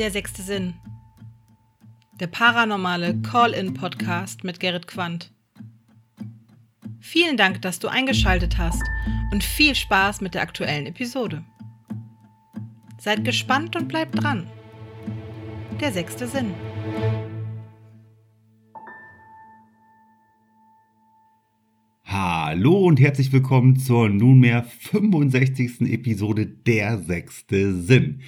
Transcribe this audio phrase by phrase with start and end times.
[0.00, 0.72] Der sechste Sinn.
[2.20, 5.30] Der paranormale Call-in-Podcast mit Gerrit Quandt.
[7.00, 8.82] Vielen Dank, dass du eingeschaltet hast
[9.30, 11.44] und viel Spaß mit der aktuellen Episode.
[12.98, 14.46] Seid gespannt und bleibt dran.
[15.82, 16.54] Der sechste Sinn.
[22.04, 25.82] Hallo und herzlich willkommen zur nunmehr 65.
[25.82, 28.22] Episode Der sechste Sinn.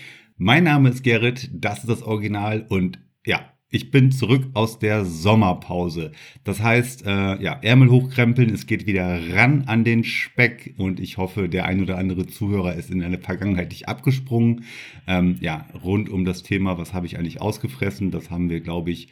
[0.44, 5.04] Mein Name ist Gerrit, das ist das Original und ja, ich bin zurück aus der
[5.04, 6.10] Sommerpause.
[6.42, 11.16] Das heißt, äh, ja, Ärmel hochkrempeln, es geht wieder ran an den Speck und ich
[11.16, 14.64] hoffe, der ein oder andere Zuhörer ist in eine Vergangenheit nicht abgesprungen.
[15.06, 18.90] Ähm, ja, rund um das Thema, was habe ich eigentlich ausgefressen, das haben wir, glaube
[18.90, 19.10] ich,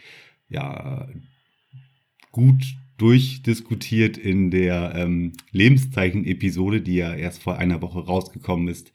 [0.48, 1.06] ja,
[2.33, 8.92] gut durchdiskutiert in der ähm, Lebenszeichen-Episode, die ja erst vor einer Woche rausgekommen ist.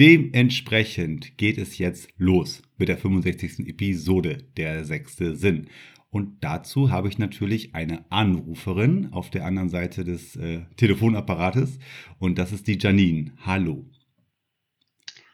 [0.00, 3.68] Dementsprechend geht es jetzt los mit der 65.
[3.68, 5.66] Episode der sechste Sinn.
[6.08, 11.78] Und dazu habe ich natürlich eine Anruferin auf der anderen Seite des äh, Telefonapparates
[12.18, 13.34] und das ist die Janine.
[13.44, 13.90] Hallo.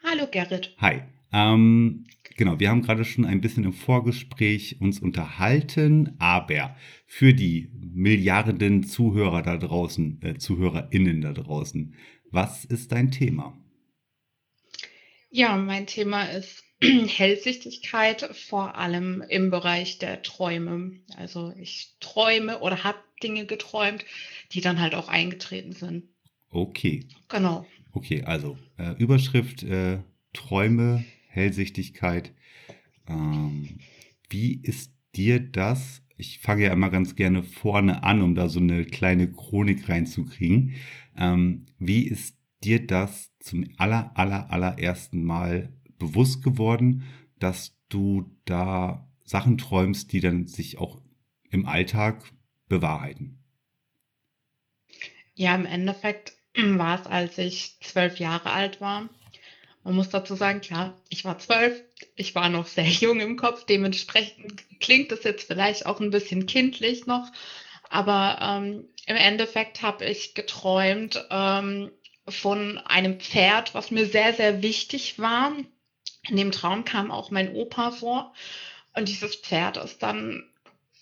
[0.02, 0.74] Hallo Gerrit.
[0.78, 1.02] Hi.
[1.32, 2.04] Ähm,
[2.36, 6.74] genau, wir haben gerade schon ein bisschen im Vorgespräch uns unterhalten, aber
[7.06, 11.94] für die Milliarden Zuhörer da draußen, äh, ZuhörerInnen da draußen,
[12.32, 13.56] was ist dein Thema?
[15.36, 20.92] Ja, mein Thema ist Hellsichtigkeit, vor allem im Bereich der Träume.
[21.18, 24.02] Also ich träume oder habe Dinge geträumt,
[24.52, 26.04] die dann halt auch eingetreten sind.
[26.48, 27.04] Okay.
[27.28, 27.66] Genau.
[27.92, 29.98] Okay, also äh, Überschrift äh,
[30.32, 32.32] Träume, Hellsichtigkeit.
[33.06, 33.80] Ähm,
[34.30, 36.00] wie ist dir das?
[36.16, 40.76] Ich fange ja immer ganz gerne vorne an, um da so eine kleine Chronik reinzukriegen.
[41.14, 47.04] Ähm, wie ist dir das zum aller, aller, allerersten Mal bewusst geworden,
[47.38, 51.00] dass du da Sachen träumst, die dann sich auch
[51.50, 52.24] im Alltag
[52.68, 53.38] bewahrheiten?
[55.34, 59.08] Ja, im Endeffekt war es, als ich zwölf Jahre alt war.
[59.84, 61.80] Man muss dazu sagen, klar, ich war zwölf,
[62.16, 66.46] ich war noch sehr jung im Kopf, dementsprechend klingt es jetzt vielleicht auch ein bisschen
[66.46, 67.30] kindlich noch,
[67.88, 71.92] aber ähm, im Endeffekt habe ich geträumt ähm,
[72.28, 75.52] von einem Pferd, was mir sehr, sehr wichtig war.
[76.28, 78.32] In dem Traum kam auch mein Opa vor
[78.94, 80.44] und dieses Pferd ist dann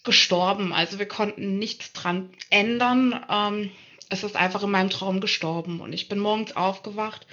[0.02, 0.72] gestorben.
[0.72, 3.24] Also wir konnten nichts dran ändern.
[3.30, 3.70] Ähm,
[4.10, 7.26] es ist einfach in meinem Traum gestorben und ich bin morgens aufgewacht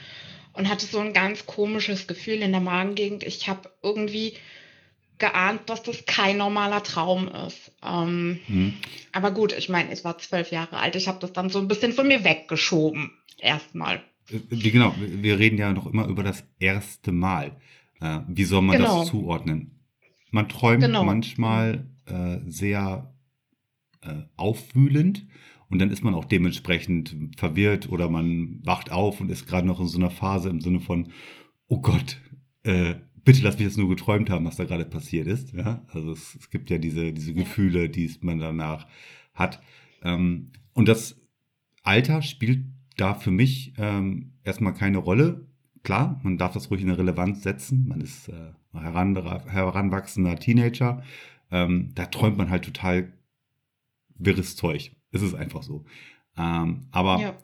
[0.53, 3.23] und hatte so ein ganz komisches Gefühl in der Magengegend.
[3.23, 4.37] Ich habe irgendwie
[5.17, 7.71] geahnt, dass das kein normaler Traum ist.
[7.83, 8.73] Ähm, mhm.
[9.11, 10.95] Aber gut, ich meine, ich war zwölf Jahre alt.
[10.95, 13.11] Ich habe das dann so ein bisschen von mir weggeschoben.
[13.37, 13.97] Erstmal.
[14.29, 17.57] Äh, wie genau, wir reden ja noch immer über das erste Mal.
[17.99, 18.99] Äh, wie soll man genau.
[18.99, 19.79] das zuordnen?
[20.31, 21.03] Man träumt genau.
[21.03, 23.13] manchmal äh, sehr
[24.01, 25.27] äh, aufwühlend
[25.69, 29.79] und dann ist man auch dementsprechend verwirrt oder man wacht auf und ist gerade noch
[29.79, 31.11] in so einer Phase im Sinne von,
[31.67, 32.19] oh Gott,
[32.63, 35.53] äh, bitte lass mich das nur geträumt haben, was da gerade passiert ist.
[35.53, 35.85] Ja?
[35.89, 38.87] Also es, es, gibt ja diese, diese Gefühle, die man danach
[39.33, 39.61] hat.
[40.03, 41.21] Ähm, und das
[41.83, 42.65] Alter spielt
[42.97, 45.47] da für mich ähm, erstmal keine Rolle.
[45.83, 47.87] Klar, man darf das ruhig in eine Relevanz setzen.
[47.87, 49.15] Man ist äh, heran,
[49.47, 51.03] heranwachsender Teenager.
[51.49, 53.11] Ähm, da träumt man halt total
[54.15, 54.95] wirres Zeug.
[55.11, 55.85] Es ist einfach so.
[56.37, 57.37] Ähm, aber ja.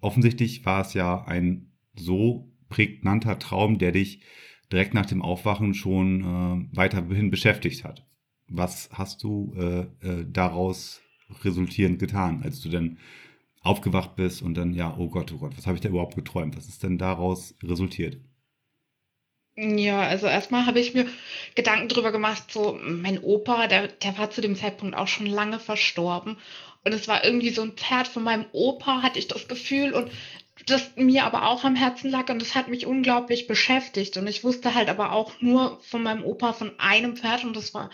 [0.00, 4.22] offensichtlich war es ja ein so prägnanter Traum, der dich
[4.70, 8.06] direkt nach dem Aufwachen schon äh, weiterhin beschäftigt hat.
[8.48, 11.02] Was hast du äh, äh, daraus
[11.44, 12.98] resultierend getan, als du dann
[13.60, 16.56] aufgewacht bist und dann, ja, oh Gott, oh Gott, was habe ich da überhaupt geträumt?
[16.56, 18.18] Was ist denn daraus resultiert?
[19.56, 21.06] Ja, also erstmal habe ich mir
[21.56, 25.58] Gedanken drüber gemacht, so mein Opa, der, der war zu dem Zeitpunkt auch schon lange
[25.58, 26.36] verstorben
[26.84, 29.92] und es war irgendwie so ein Pferd von meinem Opa, hatte ich das Gefühl.
[29.92, 30.10] Und
[30.66, 34.16] das mir aber auch am Herzen lag und das hat mich unglaublich beschäftigt.
[34.16, 37.74] Und ich wusste halt aber auch nur von meinem Opa von einem Pferd und das
[37.74, 37.90] war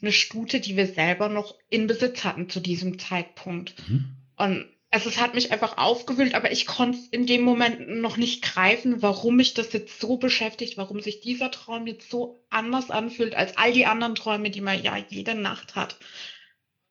[0.00, 3.74] eine Stute, die wir selber noch in Besitz hatten zu diesem Zeitpunkt.
[3.88, 4.16] Mhm.
[4.36, 8.42] Und also es hat mich einfach aufgewühlt, aber ich konnte in dem Moment noch nicht
[8.42, 13.34] greifen, warum mich das jetzt so beschäftigt, warum sich dieser Traum jetzt so anders anfühlt
[13.34, 15.98] als all die anderen Träume, die man ja jede Nacht hat.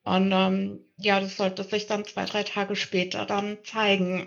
[0.03, 4.25] Und ähm, ja, das sollte sich dann zwei, drei Tage später dann zeigen.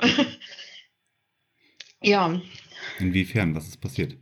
[2.00, 2.40] ja.
[3.00, 3.56] Inwiefern?
[3.56, 4.16] Was ist passiert?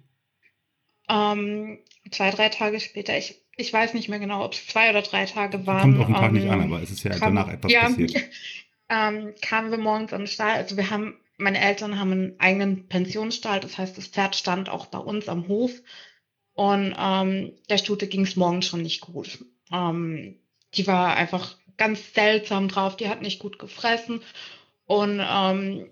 [1.11, 1.79] Ähm,
[2.11, 5.27] zwei, drei Tage später, ich, ich weiß nicht mehr genau, ob es zwei oder drei
[5.27, 5.99] Tage waren.
[5.99, 8.17] Kommt auf den Tag ähm, nicht an, aber es ist ja danach etwas ja, passiert.
[8.93, 13.59] Ähm, kamen wir morgens am Stall, also wir haben, meine Eltern haben einen eigenen Pensionsstall,
[13.59, 15.73] das heißt, das Pferd stand auch bei uns am Hof
[16.53, 19.45] Und ähm, der Stute ging es morgens schon nicht gut.
[19.73, 20.37] Ähm,
[20.75, 24.21] die war einfach ganz seltsam drauf, die hat nicht gut gefressen.
[24.85, 25.89] Und ähm,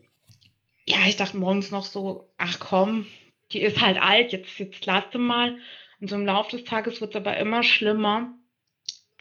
[0.87, 3.07] ja, ich dachte morgens noch so, ach komm,
[3.53, 5.57] die ist halt alt, jetzt, jetzt lasse mal.
[6.01, 8.35] Und so im Laufe des Tages wird es aber immer schlimmer.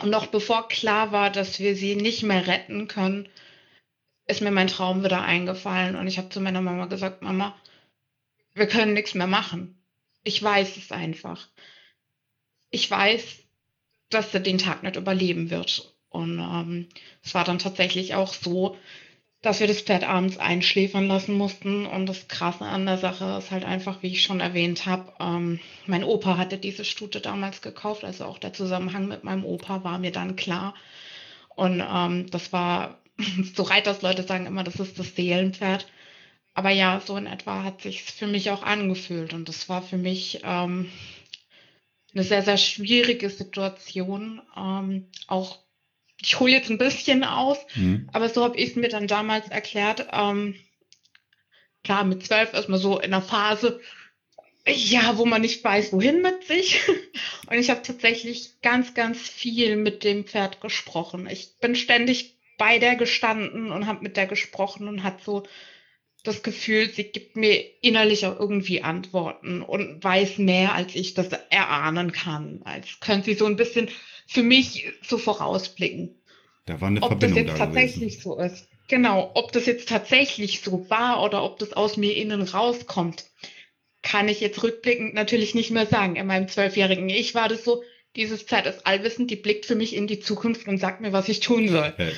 [0.02, 3.30] Und noch bevor klar war, dass wir sie nicht mehr retten können,
[4.30, 5.96] ist mir mein Traum wieder eingefallen.
[5.96, 7.56] Und ich habe zu meiner Mama gesagt, Mama,
[8.54, 9.82] wir können nichts mehr machen.
[10.24, 11.48] Ich weiß es einfach.
[12.70, 13.40] Ich weiß,
[14.10, 15.96] dass sie den Tag nicht überleben wird.
[16.10, 16.88] Und ähm,
[17.24, 18.78] es war dann tatsächlich auch so,
[19.42, 21.88] dass wir das Pferd abends einschläfern lassen mussten.
[21.88, 25.60] Und das Krasse an der Sache ist halt einfach, wie ich schon erwähnt habe, ähm,
[25.88, 28.04] mein Opa hatte diese Stute damals gekauft.
[28.04, 30.76] Also auch der Zusammenhang mit meinem Opa war mir dann klar.
[31.56, 33.00] Und ähm, das war,
[33.56, 35.88] so Reitersleute sagen immer, das ist das Seelenpferd.
[36.54, 39.34] Aber ja, so in etwa hat sich für mich auch angefühlt.
[39.34, 40.92] Und das war für mich ähm,
[42.14, 44.42] eine sehr, sehr schwierige Situation.
[44.58, 45.60] Ähm, auch,
[46.22, 48.10] ich hole jetzt ein bisschen aus, mhm.
[48.12, 50.08] aber so habe ich es mir dann damals erklärt.
[50.12, 50.56] Ähm,
[51.84, 53.80] klar, mit zwölf erstmal so in einer Phase,
[54.68, 56.82] ja, wo man nicht weiß, wohin mit sich.
[57.48, 61.28] Und ich habe tatsächlich ganz, ganz viel mit dem Pferd gesprochen.
[61.30, 65.48] Ich bin ständig bei der gestanden und habe mit der gesprochen und hat so
[66.24, 71.30] das Gefühl, sie gibt mir innerlich auch irgendwie Antworten und weiß mehr, als ich das
[71.50, 72.62] erahnen kann.
[72.66, 73.90] Als könnte sie so ein bisschen
[74.28, 76.22] für mich so vorausblicken.
[76.66, 78.22] Da war eine ob Verbindung das jetzt tatsächlich gewesen.
[78.22, 78.68] so ist.
[78.90, 83.26] Genau, ob das jetzt tatsächlich so war oder ob das aus mir innen rauskommt,
[84.02, 86.16] kann ich jetzt rückblickend natürlich nicht mehr sagen.
[86.16, 87.84] In meinem zwölfjährigen Ich war das so,
[88.16, 91.30] dieses Pferd ist allwissend, die blickt für mich in die Zukunft und sagt mir, was
[91.30, 91.94] ich tun soll.
[91.98, 92.12] Äh,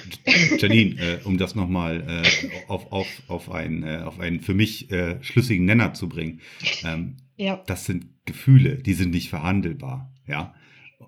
[0.58, 4.90] Janine, äh, um das nochmal äh, auf, auf, auf, ein, äh, auf einen für mich
[4.92, 6.42] äh, schlüssigen Nenner zu bringen.
[6.84, 7.62] Ähm, ja.
[7.68, 10.14] Das sind Gefühle, die sind nicht verhandelbar.
[10.28, 10.56] Ja.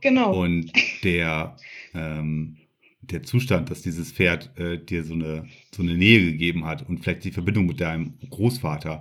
[0.02, 0.34] Genau.
[0.34, 0.72] Und
[1.04, 1.56] der,
[1.94, 2.58] ähm,
[3.02, 7.00] der Zustand, dass dieses Pferd äh, dir so eine, so eine Nähe gegeben hat und
[7.00, 9.00] vielleicht die Verbindung mit deinem Großvater,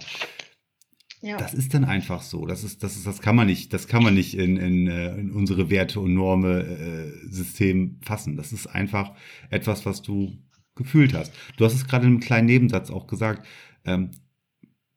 [1.23, 1.37] ja.
[1.37, 2.47] Das ist dann einfach so.
[2.47, 5.17] Das ist, das ist, das kann man nicht, das kann man nicht in, in, äh,
[5.17, 8.37] in unsere Werte und Norme äh, System fassen.
[8.37, 9.15] Das ist einfach
[9.49, 10.37] etwas, was du
[10.75, 11.33] gefühlt hast.
[11.57, 13.47] Du hast es gerade in einem kleinen Nebensatz auch gesagt.
[13.85, 14.11] Ähm,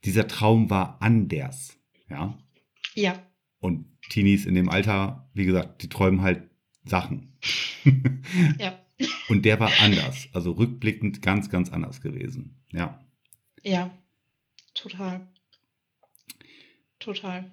[0.04, 1.78] dieser Traum war anders.
[2.10, 2.36] Ja.
[2.96, 3.22] Ja.
[3.60, 6.50] Und Teenies in dem Alter, wie gesagt, die träumen halt
[6.86, 7.38] Sachen.
[8.60, 8.80] ja.
[9.30, 10.28] Und der war anders.
[10.34, 12.56] Also rückblickend ganz, ganz anders gewesen.
[12.72, 13.00] Ja.
[13.62, 13.92] Ja.
[14.74, 15.28] Total
[17.06, 17.52] total.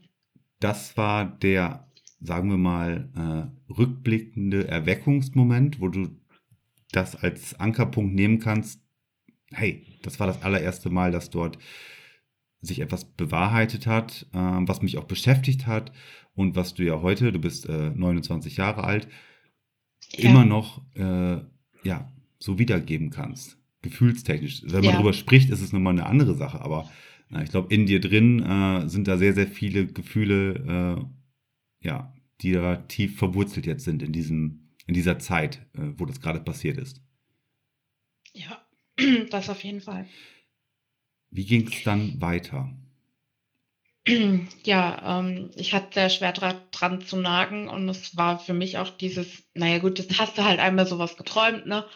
[0.60, 1.88] Das war der,
[2.20, 6.08] sagen wir mal, äh, rückblickende Erweckungsmoment, wo du
[6.92, 8.80] das als Ankerpunkt nehmen kannst.
[9.50, 11.58] Hey, das war das allererste Mal, dass dort
[12.60, 15.92] sich etwas bewahrheitet hat, äh, was mich auch beschäftigt hat
[16.34, 19.08] und was du ja heute, du bist äh, 29 Jahre alt,
[20.12, 20.30] ja.
[20.30, 21.40] immer noch äh,
[21.82, 22.08] ja
[22.38, 24.62] so wiedergeben kannst, gefühlstechnisch.
[24.64, 24.92] Wenn man ja.
[24.92, 26.88] darüber spricht, ist es nochmal eine andere Sache, aber
[27.40, 30.98] ich glaube, in dir drin äh, sind da sehr, sehr viele Gefühle,
[31.80, 36.04] äh, ja, die da tief verwurzelt jetzt sind in diesem, in dieser Zeit, äh, wo
[36.04, 37.00] das gerade passiert ist.
[38.34, 38.66] Ja,
[39.30, 40.06] das auf jeden Fall.
[41.30, 42.70] Wie ging es dann weiter?
[44.64, 48.78] Ja, ähm, ich hatte sehr schwer dra dran zu nagen und es war für mich
[48.78, 51.86] auch dieses, naja gut, das hast du halt einmal sowas geträumt, ne?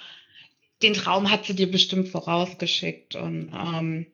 [0.83, 4.07] Den Traum hat sie dir bestimmt vorausgeschickt und ähm,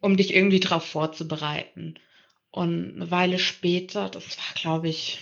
[0.00, 1.94] um dich irgendwie darauf vorzubereiten.
[2.50, 5.18] Und eine Weile später, das war, glaube ich,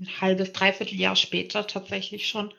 [0.00, 2.52] ein halbes, dreiviertel Jahr später tatsächlich schon,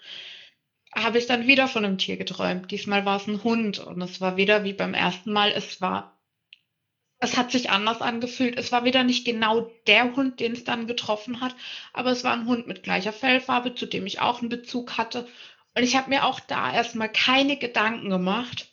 [0.93, 2.71] habe ich dann wieder von einem Tier geträumt.
[2.71, 5.51] Diesmal war es ein Hund und es war wieder wie beim ersten Mal.
[5.51, 6.19] Es war,
[7.19, 8.57] es hat sich anders angefühlt.
[8.57, 11.55] Es war wieder nicht genau der Hund, den es dann getroffen hat,
[11.93, 15.27] aber es war ein Hund mit gleicher Fellfarbe, zu dem ich auch einen Bezug hatte.
[15.75, 18.72] Und ich habe mir auch da erstmal keine Gedanken gemacht,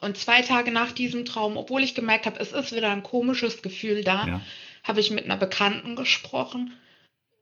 [0.00, 3.62] und zwei Tage nach diesem Traum, obwohl ich gemerkt habe, es ist wieder ein komisches
[3.62, 4.40] Gefühl da, ja.
[4.84, 6.72] habe ich mit einer Bekannten gesprochen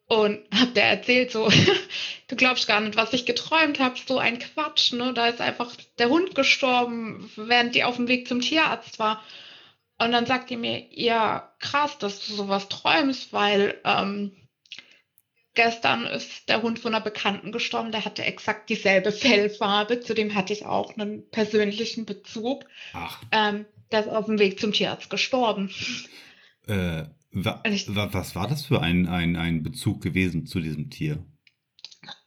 [0.06, 1.48] und habe der erzählt, so,
[2.28, 5.12] du glaubst gar nicht, was ich geträumt habe, so ein Quatsch, ne?
[5.14, 9.22] Da ist einfach der Hund gestorben, während die auf dem Weg zum Tierarzt war.
[9.98, 14.32] Und dann sagt die mir, ja, krass, dass du sowas träumst, weil ähm,
[15.54, 20.34] Gestern ist der Hund von einer Bekannten gestorben, der hatte exakt dieselbe Fellfarbe, zu dem
[20.34, 22.64] hatte ich auch einen persönlichen Bezug.
[22.92, 23.22] Ach.
[23.30, 25.70] Ähm, der ist auf dem Weg zum Tierarzt gestorben.
[26.66, 31.24] Äh, wa ich, was war das für ein, ein, ein Bezug gewesen zu diesem Tier?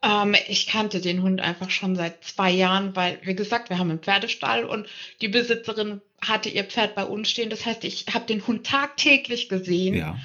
[0.02, 3.90] Ähm, ich kannte den Hund einfach schon seit zwei Jahren, weil, wie gesagt, wir haben
[3.90, 4.88] einen Pferdestall und
[5.22, 7.50] die Besitzerin hatte ihr Pferd bei uns stehen.
[7.50, 9.96] Das heißt, ich habe den Hund tagtäglich gesehen.
[9.96, 10.18] Ja.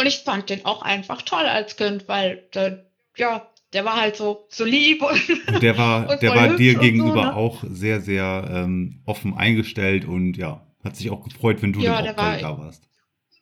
[0.00, 2.86] Und ich fand den auch einfach toll als Kind, weil der,
[3.18, 7.20] ja, der war halt so, so lieb und, der war, der war dir gegenüber so,
[7.20, 7.36] ne?
[7.36, 12.00] auch sehr, sehr ähm, offen eingestellt und ja, hat sich auch gefreut, wenn du ja,
[12.00, 12.88] dann auch war, da warst.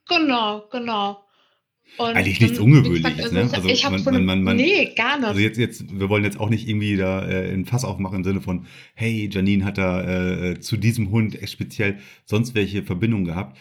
[0.08, 1.22] Genau, genau.
[1.96, 3.48] Und Eigentlich nichts Ungewöhnliches, ne?
[3.52, 5.26] Also ich man, man, man, man, nee, gar nicht.
[5.26, 8.24] Also jetzt, jetzt, wir wollen jetzt auch nicht irgendwie da äh, ein Fass aufmachen im
[8.24, 10.02] Sinne von, hey, Janine hat da
[10.50, 13.56] äh, zu diesem Hund speziell sonst welche Verbindung gehabt.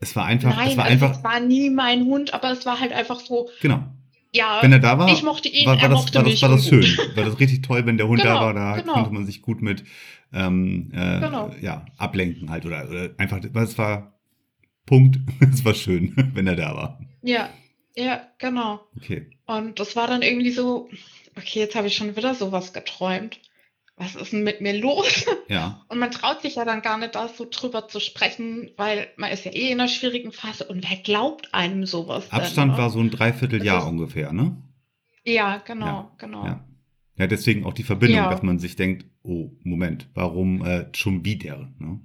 [0.00, 1.18] Es war einfach, Nein, es war also einfach.
[1.18, 3.48] Es war nie mein Hund, aber es war halt einfach so.
[3.60, 3.82] Genau.
[4.32, 6.42] Ja, wenn er da war, ich mochte ihn, war, war er das, mochte war das,
[6.42, 6.84] war das schön.
[7.16, 8.92] War das richtig toll, wenn der Hund genau, da war, da genau.
[8.94, 9.82] konnte man sich gut mit
[10.32, 11.52] ähm, äh, genau.
[11.60, 14.20] ja, ablenken halt oder, oder einfach, es war
[14.86, 15.18] Punkt,
[15.52, 17.00] es war schön, wenn er da war.
[17.22, 17.50] Ja,
[17.96, 18.80] ja, genau.
[18.96, 19.30] Okay.
[19.46, 20.88] Und das war dann irgendwie so,
[21.36, 23.40] okay, jetzt habe ich schon wieder sowas geträumt
[24.00, 25.26] was ist denn mit mir los?
[25.48, 25.84] Ja.
[25.88, 29.30] Und man traut sich ja dann gar nicht, da so drüber zu sprechen, weil man
[29.30, 32.30] ist ja eh in einer schwierigen Phase und wer glaubt einem sowas?
[32.30, 34.56] Abstand denn, war so ein Dreivierteljahr ungefähr, ne?
[35.24, 36.46] Ja, genau, ja, genau.
[36.46, 36.64] Ja.
[37.16, 37.26] ja.
[37.26, 42.00] deswegen auch die Verbindung, dass man sich denkt, oh, Moment, warum äh, schon wieder, ne?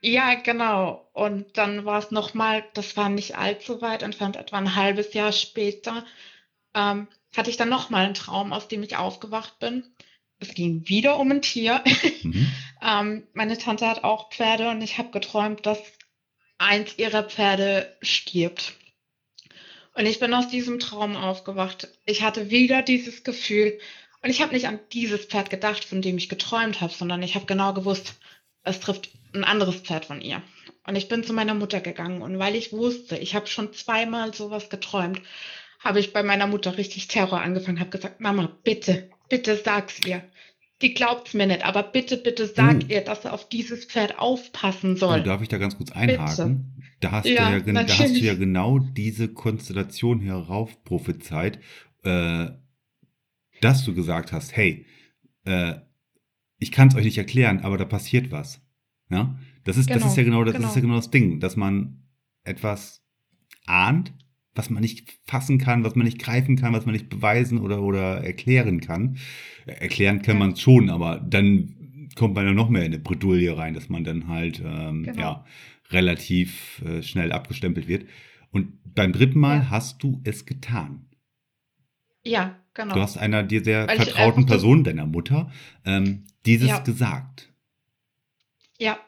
[0.00, 1.08] Ja, genau.
[1.12, 5.32] Und dann war es nochmal, das war nicht allzu weit entfernt, etwa ein halbes Jahr
[5.32, 6.04] später,
[6.74, 9.84] ähm, hatte ich dann nochmal einen Traum, aus dem ich aufgewacht bin
[10.42, 11.82] es ging wieder um ein Tier.
[12.24, 12.52] Mhm.
[12.80, 15.80] ähm, meine Tante hat auch Pferde und ich habe geträumt, dass
[16.56, 18.74] eins ihrer Pferde stirbt.
[19.94, 21.88] Und ich bin aus diesem Traum aufgewacht.
[22.06, 23.76] Ich hatte wieder dieses Gefühl
[24.22, 27.34] und ich habe nicht an dieses Pferd gedacht, von dem ich geträumt habe, sondern ich
[27.34, 28.14] habe genau gewusst,
[28.62, 30.42] es trifft ein anderes Pferd von ihr.
[30.86, 34.32] Und ich bin zu meiner Mutter gegangen und weil ich wusste, ich habe schon zweimal
[34.32, 35.20] sowas geträumt,
[35.80, 40.22] habe ich bei meiner Mutter richtig Terror angefangen, habe gesagt, Mama, bitte, bitte sag's ihr.
[40.82, 42.86] Die glaubt's mir nicht, aber bitte, bitte sag oh.
[42.88, 45.20] ihr, dass er auf dieses Pferd aufpassen soll.
[45.20, 46.82] Oh, darf ich da ganz kurz einhaken?
[47.00, 51.58] Da hast, ja, du ja, da hast du ja genau diese Konstellation herauf prophezeit,
[52.04, 52.46] äh,
[53.60, 54.86] dass du gesagt hast, hey,
[55.44, 55.74] äh,
[56.58, 58.60] ich kann es euch nicht erklären, aber da passiert was.
[59.10, 59.36] Ja?
[59.64, 60.68] Das ist, genau, das ist ja genau das, genau.
[60.68, 62.04] ist ja genau das Ding, dass man
[62.44, 63.04] etwas
[63.66, 64.12] ahnt,
[64.54, 67.82] was man nicht fassen kann, was man nicht greifen kann, was man nicht beweisen oder,
[67.82, 69.16] oder erklären kann.
[69.66, 73.56] Erklären kann man es schon, aber dann kommt man ja noch mehr in eine Bredouille
[73.56, 75.20] rein, dass man dann halt ähm, genau.
[75.20, 75.44] ja,
[75.90, 78.06] relativ äh, schnell abgestempelt wird.
[78.50, 79.70] Und beim dritten Mal ja.
[79.70, 81.06] hast du es getan.
[82.22, 82.94] Ja, genau.
[82.94, 85.50] Du hast einer dir sehr Weil vertrauten Person, deiner Mutter,
[85.84, 86.78] ähm, dieses ja.
[86.80, 87.52] gesagt.
[88.78, 88.98] Ja,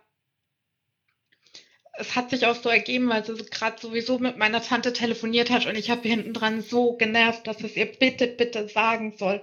[1.96, 5.66] es hat sich auch so ergeben, weil sie gerade sowieso mit meiner Tante telefoniert hat
[5.66, 9.42] und ich habe hinten dran so genervt, dass es ihr bitte, bitte sagen soll.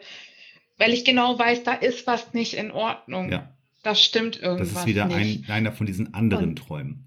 [0.78, 3.32] Weil ich genau weiß, da ist was nicht in Ordnung.
[3.32, 3.50] Ja.
[3.84, 4.74] Das stimmt irgendwas.
[4.74, 5.06] Das ist wieder.
[5.06, 7.06] Ein, einer von diesen anderen und, Träumen.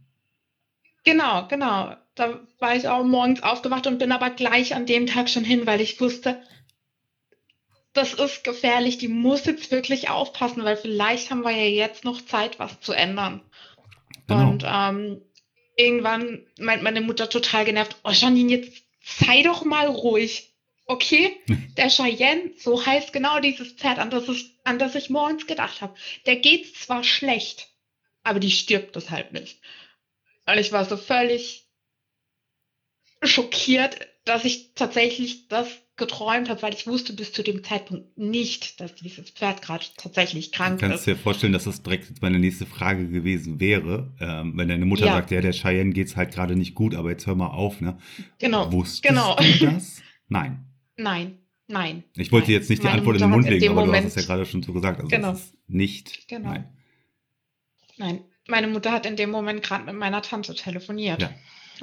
[1.05, 1.95] Genau, genau.
[2.15, 5.67] Da war ich auch morgens aufgewacht und bin aber gleich an dem Tag schon hin,
[5.67, 6.41] weil ich wusste,
[7.93, 12.21] das ist gefährlich, die muss jetzt wirklich aufpassen, weil vielleicht haben wir ja jetzt noch
[12.25, 13.41] Zeit, was zu ändern.
[14.27, 14.51] Genau.
[14.51, 15.21] Und ähm,
[15.77, 20.51] irgendwann meint meine Mutter total genervt, oh Janine, jetzt sei doch mal ruhig.
[20.87, 21.41] Okay,
[21.77, 25.81] der Cheyenne, so heißt genau dieses Pferd, an das ich, an das ich morgens gedacht
[25.81, 25.95] habe.
[26.27, 27.69] Der geht zwar schlecht,
[28.23, 29.61] aber die stirbt deshalb nicht.
[30.47, 31.65] Und ich war so völlig
[33.23, 38.81] schockiert, dass ich tatsächlich das geträumt habe, weil ich wusste bis zu dem Zeitpunkt nicht,
[38.81, 40.83] dass dieses Pferd gerade tatsächlich krank ist.
[40.83, 44.87] Du kannst dir vorstellen, dass das direkt meine nächste Frage gewesen wäre, ähm, wenn deine
[44.87, 45.13] Mutter ja.
[45.13, 47.99] sagt, ja, der Cheyenne geht's halt gerade nicht gut, aber jetzt hör mal auf, ne?
[48.39, 48.73] Genau.
[48.73, 49.37] Wusstest genau.
[49.37, 50.03] du das?
[50.29, 50.65] Nein.
[50.97, 51.39] Nein.
[51.69, 52.05] Nein.
[52.17, 52.61] Ich wollte nein.
[52.61, 54.23] jetzt nicht die Meine Antwort Mutter in den Mund legen, aber Moment, du hast es
[54.23, 54.99] ja gerade schon so gesagt.
[54.99, 55.37] Also genau.
[55.69, 56.29] nicht.
[56.29, 56.51] Genau.
[56.51, 56.69] Nein.
[57.97, 58.21] Nein.
[58.49, 61.23] Meine Mutter hat in dem Moment gerade mit meiner Tante telefoniert.
[61.23, 61.31] Ja.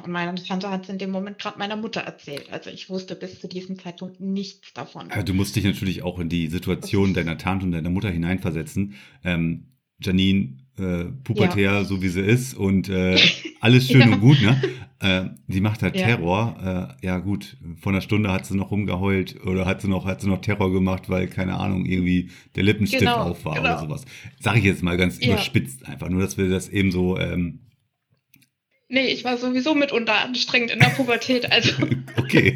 [0.03, 2.51] Und meine Tante hat es in dem Moment gerade meiner Mutter erzählt.
[2.51, 5.09] Also ich wusste bis zu diesem Zeitpunkt nichts davon.
[5.13, 8.95] Ja, du musst dich natürlich auch in die Situation deiner Tante und deiner Mutter hineinversetzen.
[9.23, 9.67] Ähm,
[10.01, 11.83] Janine, äh, pubertär, ja.
[11.83, 13.19] so wie sie ist und äh,
[13.59, 14.07] alles schön ja.
[14.07, 14.59] und gut, ne?
[14.99, 16.97] Äh, die macht halt Terror.
[17.01, 20.21] Äh, ja gut, vor einer Stunde hat sie noch rumgeheult oder hat sie noch, hat
[20.21, 23.69] sie noch Terror gemacht, weil, keine Ahnung, irgendwie der Lippenstift genau, auf war genau.
[23.69, 24.05] oder sowas.
[24.39, 27.61] Sag ich jetzt mal ganz überspitzt einfach, nur dass wir das eben so ähm,
[28.91, 31.49] Nee, ich war sowieso mitunter anstrengend in der Pubertät.
[31.49, 31.71] Also
[32.17, 32.53] okay.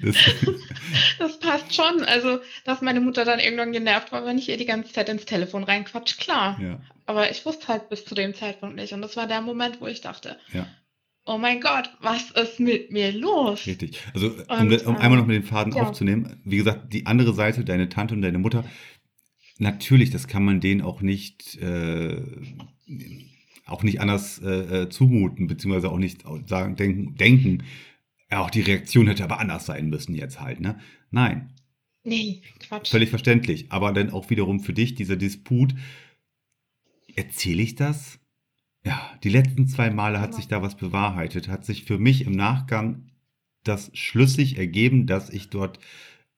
[0.00, 0.16] Das,
[1.18, 2.04] das, passt schon.
[2.04, 5.24] Also, dass meine Mutter dann irgendwann genervt war, wenn ich ihr die ganze Zeit ins
[5.24, 6.56] Telefon reinquatsch, klar.
[6.62, 6.80] Ja.
[7.06, 8.92] Aber ich wusste halt bis zu dem Zeitpunkt nicht.
[8.92, 10.68] Und das war der Moment, wo ich dachte, ja.
[11.26, 13.66] oh mein Gott, was ist mit mir los?
[13.66, 13.98] Richtig.
[14.14, 15.82] Also, um, und, um einmal noch mit den Faden ja.
[15.82, 18.64] aufzunehmen, wie gesagt, die andere Seite, deine Tante und deine Mutter,
[19.58, 21.56] natürlich, das kann man denen auch nicht.
[21.60, 22.22] Äh,
[23.66, 27.62] auch nicht anders äh, äh, zumuten, beziehungsweise auch nicht sagen, denken, denken,
[28.30, 30.78] ja, auch die Reaktion hätte aber anders sein müssen jetzt halt, ne?
[31.10, 31.52] Nein.
[32.02, 32.90] Nee, Quatsch.
[32.90, 33.66] Völlig verständlich.
[33.70, 35.74] Aber dann auch wiederum für dich dieser Disput.
[37.16, 38.18] Erzähle ich das?
[38.84, 42.32] Ja, die letzten zwei Male hat sich da was bewahrheitet, hat sich für mich im
[42.32, 43.06] Nachgang
[43.62, 45.78] das schlüssig ergeben, dass ich dort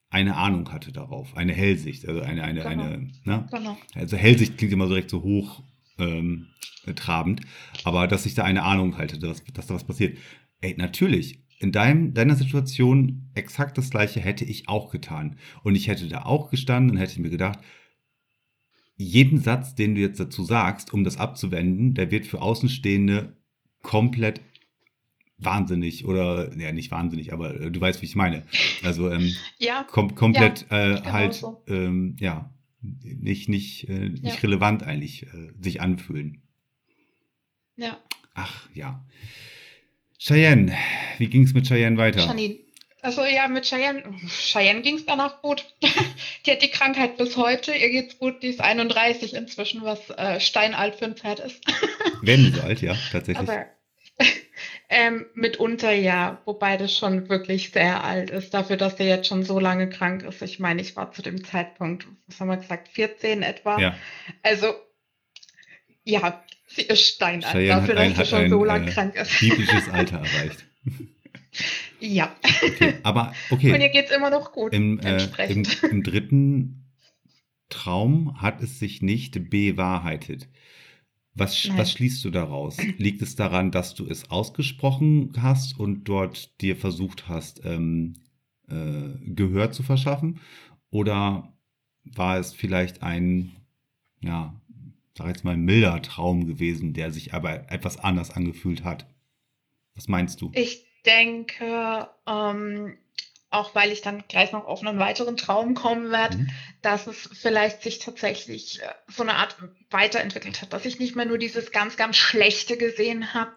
[0.09, 2.69] eine Ahnung hatte darauf, eine Hellsicht, also eine, eine, genau.
[2.69, 3.47] eine, ne?
[3.51, 3.77] Genau.
[3.93, 5.61] Also Hellsicht klingt immer so recht so hoch
[5.99, 6.47] ähm,
[6.95, 7.41] trabend,
[7.83, 10.17] aber dass ich da eine Ahnung halte, dass, dass da was passiert.
[10.61, 15.37] Ey, natürlich, in deinem, deiner Situation exakt das gleiche hätte ich auch getan.
[15.63, 17.59] Und ich hätte da auch gestanden und hätte mir gedacht,
[18.95, 23.35] jeden Satz, den du jetzt dazu sagst, um das abzuwenden, der wird für Außenstehende
[23.81, 24.41] komplett
[25.37, 28.43] wahnsinnig oder ja nicht wahnsinnig, aber äh, du weißt, wie ich meine.
[28.83, 31.63] Also ähm, ja, kom komplett ja, äh, halt so.
[31.67, 32.51] ähm, ja
[33.03, 34.33] nicht nicht äh, nicht ja.
[34.35, 36.41] relevant eigentlich äh, sich anfühlen.
[37.75, 37.97] Ja.
[38.33, 39.05] Ach ja.
[40.19, 40.75] Cheyenne,
[41.19, 42.25] wie ging es mit Cheyenne weiter?
[42.25, 42.59] Janine.
[43.01, 45.65] Also ja, mit Cheyenne, Cheyenne ging es danach gut.
[46.45, 50.39] die hat die Krankheit bis heute, ihr geht's gut, die ist 31 inzwischen, was äh,
[50.39, 51.63] steinalt für ein Pferd ist.
[52.21, 53.47] Werden die so alt, ja, tatsächlich.
[53.47, 53.67] Aber
[54.89, 59.43] ähm, mitunter ja, wobei das schon wirklich sehr alt ist, dafür, dass er jetzt schon
[59.43, 60.41] so lange krank ist.
[60.41, 63.79] Ich meine, ich war zu dem Zeitpunkt, was haben wir gesagt, 14 etwa.
[63.79, 63.95] Ja.
[64.43, 64.73] Also,
[66.05, 69.39] ja, sie ist steinalt Cheyenne dafür, dass sie schon ein, so lange äh, krank ist.
[69.39, 70.65] Biblisches Alter erreicht.
[71.99, 72.33] ja.
[72.63, 73.73] Okay, aber okay.
[73.73, 74.73] Und ihr geht es immer noch gut.
[74.73, 76.93] Im, äh, im, Im dritten
[77.69, 80.47] Traum hat es sich nicht bewahrheitet.
[81.37, 82.77] Was, was schließt du daraus?
[82.97, 88.13] Liegt es daran, dass du es ausgesprochen hast und dort dir versucht hast, ähm,
[88.67, 90.39] äh, Gehör zu verschaffen?
[90.89, 91.53] Oder
[92.03, 93.55] war es vielleicht ein,
[94.21, 94.59] ja,
[95.17, 99.07] sag jetzt mal, milder Traum gewesen, der sich aber etwas anders angefühlt hat?
[99.95, 100.51] Was meinst du?
[100.53, 102.97] Ich denke, ähm,
[103.49, 106.49] auch weil ich dann gleich noch auf einen weiteren Traum kommen werde, mhm.
[106.81, 109.55] dass es vielleicht sich tatsächlich äh, so eine Art
[109.89, 113.51] weiterentwickelt hat, dass ich nicht mehr nur dieses ganz, ganz Schlechte gesehen habe,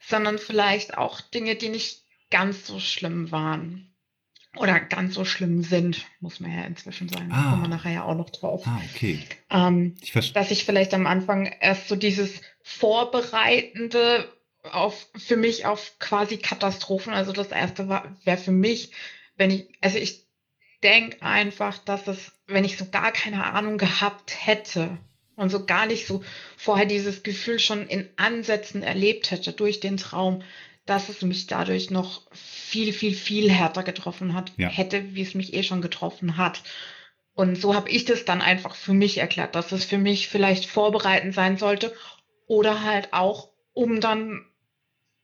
[0.00, 3.84] sondern vielleicht auch Dinge, die nicht ganz so schlimm waren.
[4.56, 7.30] Oder ganz so schlimm sind, muss man ja inzwischen sagen.
[7.30, 7.42] Ah.
[7.42, 8.64] Da kommen wir nachher ja auch noch drauf.
[8.66, 9.20] Ah, okay.
[9.50, 14.26] Ähm, ich dass ich vielleicht am Anfang erst so dieses Vorbereitende
[14.64, 18.90] auf, für mich auf quasi Katastrophen, also das erste wäre für mich
[19.38, 20.26] wenn ich, also ich
[20.82, 24.98] denke einfach, dass es, wenn ich so gar keine Ahnung gehabt hätte
[25.36, 26.22] und so gar nicht so
[26.56, 30.42] vorher dieses Gefühl schon in Ansätzen erlebt hätte durch den Traum,
[30.84, 34.68] dass es mich dadurch noch viel, viel, viel härter getroffen hat, ja.
[34.68, 36.62] hätte, wie es mich eh schon getroffen hat.
[37.34, 40.66] Und so habe ich das dann einfach für mich erklärt, dass es für mich vielleicht
[40.66, 41.94] vorbereitend sein sollte
[42.46, 44.44] oder halt auch, um dann,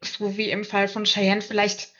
[0.00, 1.93] so wie im Fall von Cheyenne, vielleicht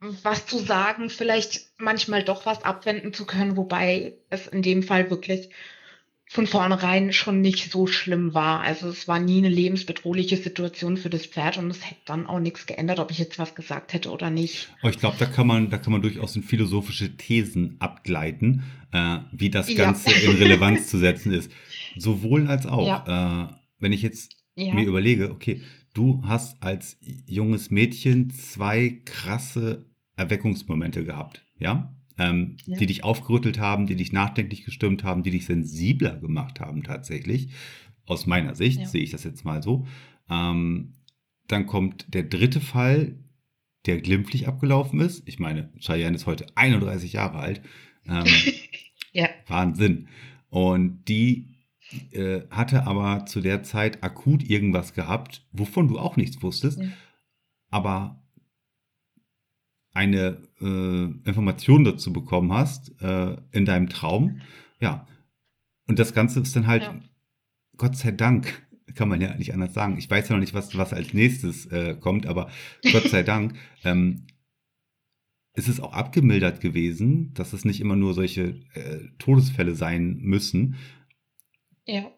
[0.00, 5.10] was zu sagen, vielleicht manchmal doch was abwenden zu können, wobei es in dem Fall
[5.10, 5.50] wirklich
[6.28, 8.60] von vornherein schon nicht so schlimm war.
[8.60, 12.40] Also es war nie eine lebensbedrohliche Situation für das Pferd und es hätte dann auch
[12.40, 14.68] nichts geändert, ob ich jetzt was gesagt hätte oder nicht.
[14.80, 19.18] Aber ich glaube, da kann man, da kann man durchaus in philosophische Thesen abgleiten, äh,
[19.30, 20.30] wie das Ganze ja.
[20.30, 21.50] in Relevanz zu setzen ist.
[21.96, 22.86] Sowohl als auch.
[22.86, 23.50] Ja.
[23.50, 24.74] Äh, wenn ich jetzt ja.
[24.74, 25.62] mir überlege, okay,
[25.96, 31.94] du hast als junges Mädchen zwei krasse Erweckungsmomente gehabt, ja?
[32.18, 32.78] Ähm, ja.
[32.78, 37.50] Die dich aufgerüttelt haben, die dich nachdenklich gestimmt haben, die dich sensibler gemacht haben tatsächlich.
[38.06, 38.86] Aus meiner Sicht ja.
[38.86, 39.86] sehe ich das jetzt mal so.
[40.30, 40.94] Ähm,
[41.46, 43.18] dann kommt der dritte Fall,
[43.84, 45.28] der glimpflich abgelaufen ist.
[45.28, 47.60] Ich meine, Cheyenne ist heute 31 Jahre alt.
[48.06, 48.24] Ähm,
[49.12, 49.28] ja.
[49.46, 50.08] Wahnsinn.
[50.48, 51.55] Und die
[52.12, 56.88] äh, hatte aber zu der Zeit akut irgendwas gehabt, wovon du auch nichts wusstest, ja.
[57.70, 58.22] aber
[59.92, 64.40] eine äh, Information dazu bekommen hast äh, in deinem Traum.
[64.78, 65.06] Ja.
[65.86, 67.00] Und das Ganze ist dann halt, ja.
[67.78, 69.96] Gott sei Dank, kann man ja nicht anders sagen.
[69.96, 72.50] Ich weiß ja noch nicht, was, was als nächstes äh, kommt, aber
[72.92, 74.26] Gott sei Dank ähm,
[75.54, 80.76] ist es auch abgemildert gewesen, dass es nicht immer nur solche äh, Todesfälle sein müssen,
[81.86, 82.10] ja.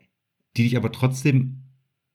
[0.56, 1.62] Die dich aber trotzdem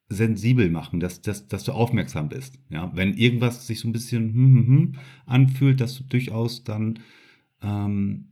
[0.09, 2.59] sensibel machen, dass, dass, dass du aufmerksam bist.
[2.69, 6.99] Ja, wenn irgendwas sich so ein bisschen hm, hm, hm, anfühlt, dass du durchaus dann
[7.61, 8.29] ähm,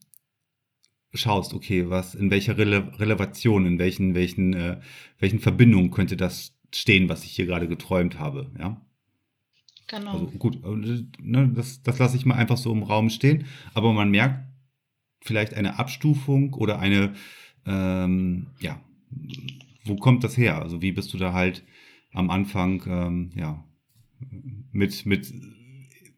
[1.14, 4.80] schaust, okay, was, in welcher Rele Relevation, in welchen, welchen, äh,
[5.20, 8.80] welchen Verbindungen könnte das stehen, was ich hier gerade geträumt habe, ja.
[9.88, 10.14] Genau.
[10.14, 13.92] Also gut, äh, ne, das, das lasse ich mal einfach so im Raum stehen, aber
[13.92, 14.46] man merkt
[15.22, 17.14] vielleicht eine Abstufung oder eine,
[17.66, 18.80] ähm, ja,
[19.86, 20.62] wo kommt das her?
[20.62, 21.64] Also wie bist du da halt
[22.14, 23.64] am Anfang, ähm, ja,
[24.72, 25.34] mit, mit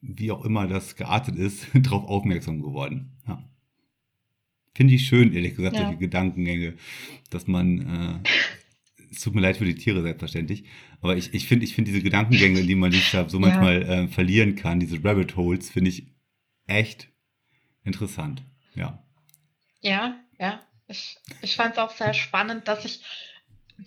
[0.02, 3.12] wie auch immer das geartet ist, darauf aufmerksam geworden.
[3.28, 3.44] Ja.
[4.76, 5.84] Finde ich schön, ehrlich gesagt, ja.
[5.84, 6.76] solche Gedankengänge,
[7.30, 10.66] dass man, äh, es tut mir leid für die Tiere selbstverständlich,
[11.00, 14.04] aber ich, ich finde ich finde diese Gedankengänge, die man sich da so manchmal ja.
[14.04, 16.08] äh, verlieren kann, diese Rabbit Holes, finde ich
[16.66, 17.10] echt
[17.84, 18.44] interessant.
[18.74, 19.06] Ja.
[19.82, 20.62] Ja, ja.
[20.94, 23.02] Ich, ich fand es auch sehr spannend, dass ich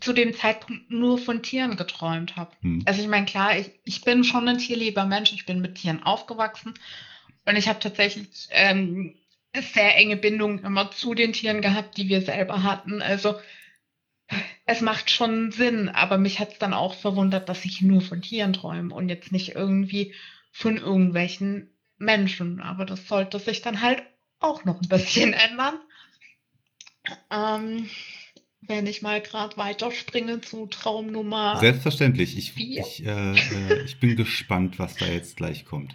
[0.01, 2.51] zu dem Zeitpunkt nur von Tieren geträumt habe.
[2.61, 2.83] Hm.
[2.85, 6.03] Also ich meine, klar, ich, ich bin schon ein tierlieber Mensch, ich bin mit Tieren
[6.03, 6.75] aufgewachsen
[7.45, 9.15] und ich habe tatsächlich ähm,
[9.55, 13.01] sehr enge Bindungen immer zu den Tieren gehabt, die wir selber hatten.
[13.01, 13.37] Also
[14.67, 18.23] es macht schon Sinn, aber mich hat es dann auch verwundert, dass ich nur von
[18.23, 20.15] Tieren träume und jetzt nicht irgendwie
[20.51, 22.61] von irgendwelchen Menschen.
[22.61, 24.03] Aber das sollte sich dann halt
[24.41, 25.79] auch noch ein bisschen ändern.
[27.31, 27.89] Ähm,
[28.69, 31.59] wenn ich mal gerade weiterspringe zu Traumnummer.
[31.59, 32.37] Selbstverständlich.
[32.37, 35.95] Ich, ich, äh, äh, ich bin gespannt, was da jetzt gleich kommt.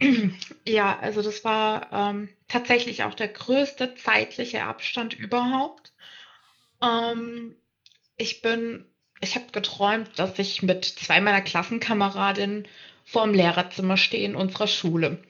[0.66, 5.92] Ja, also das war ähm, tatsächlich auch der größte zeitliche Abstand überhaupt.
[6.82, 7.56] Ähm,
[8.16, 8.84] ich bin,
[9.20, 12.68] ich habe geträumt, dass ich mit zwei meiner Klassenkameradinnen
[13.04, 15.22] vor dem Lehrerzimmer stehe in unserer Schule.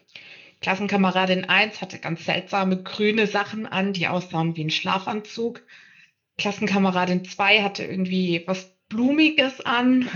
[0.62, 5.62] Klassenkameradin 1 hatte ganz seltsame grüne Sachen an, die aussahen wie ein Schlafanzug.
[6.38, 10.09] Klassenkameradin 2 hatte irgendwie was Blumiges an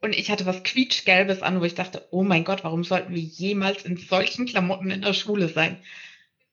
[0.00, 3.22] und ich hatte was quietschgelbes an, wo ich dachte, oh mein Gott, warum sollten wir
[3.22, 5.78] jemals in solchen Klamotten in der Schule sein?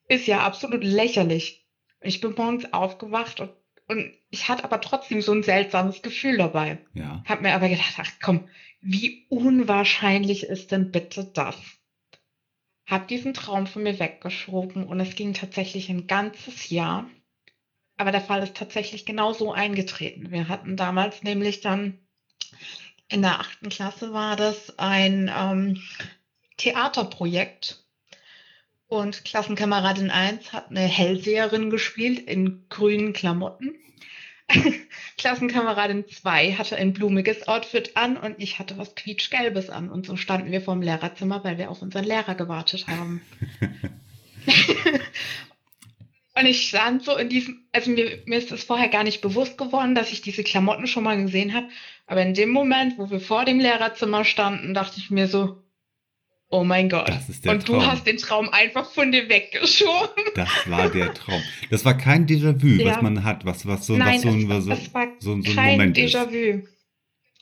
[0.07, 1.65] Ist ja absolut lächerlich.
[2.01, 3.51] Ich bin morgens aufgewacht und,
[3.87, 6.77] und ich hatte aber trotzdem so ein seltsames Gefühl dabei.
[6.93, 7.23] Ja.
[7.27, 8.47] Hab mir aber gedacht, ach komm,
[8.81, 11.78] wie unwahrscheinlich ist denn bitte das?
[12.89, 17.07] Hab diesen Traum von mir weggeschoben und es ging tatsächlich ein ganzes Jahr.
[17.97, 20.31] Aber der Fall ist tatsächlich genau so eingetreten.
[20.31, 21.99] Wir hatten damals nämlich dann
[23.09, 25.81] in der achten Klasse war das ein ähm,
[26.57, 27.83] Theaterprojekt.
[28.87, 33.75] Und Klassenkameradin 1 hat eine Hellseherin gespielt in grünen Klamotten.
[35.17, 39.89] Klassenkameradin 2 hatte ein blumiges Outfit an und ich hatte was quietschgelbes an.
[39.89, 43.21] Und so standen wir vor dem Lehrerzimmer, weil wir auf unseren Lehrer gewartet haben.
[46.35, 49.57] und ich stand so in diesem, also mir, mir ist das vorher gar nicht bewusst
[49.57, 51.69] geworden, dass ich diese Klamotten schon mal gesehen habe.
[52.07, 55.61] Aber in dem Moment, wo wir vor dem Lehrerzimmer standen, dachte ich mir so,
[56.49, 57.11] oh mein Gott.
[57.45, 57.87] Und du Traum.
[57.87, 60.23] hast den Traum einfach von dir weggeschoben.
[60.35, 61.41] Das war der Traum.
[61.69, 62.95] Das war kein Déjà-vu, ja.
[62.95, 65.41] was man hat, was, was so, Nein, was so, es, was so, es war so,
[65.41, 66.67] so kein Déjà-vu.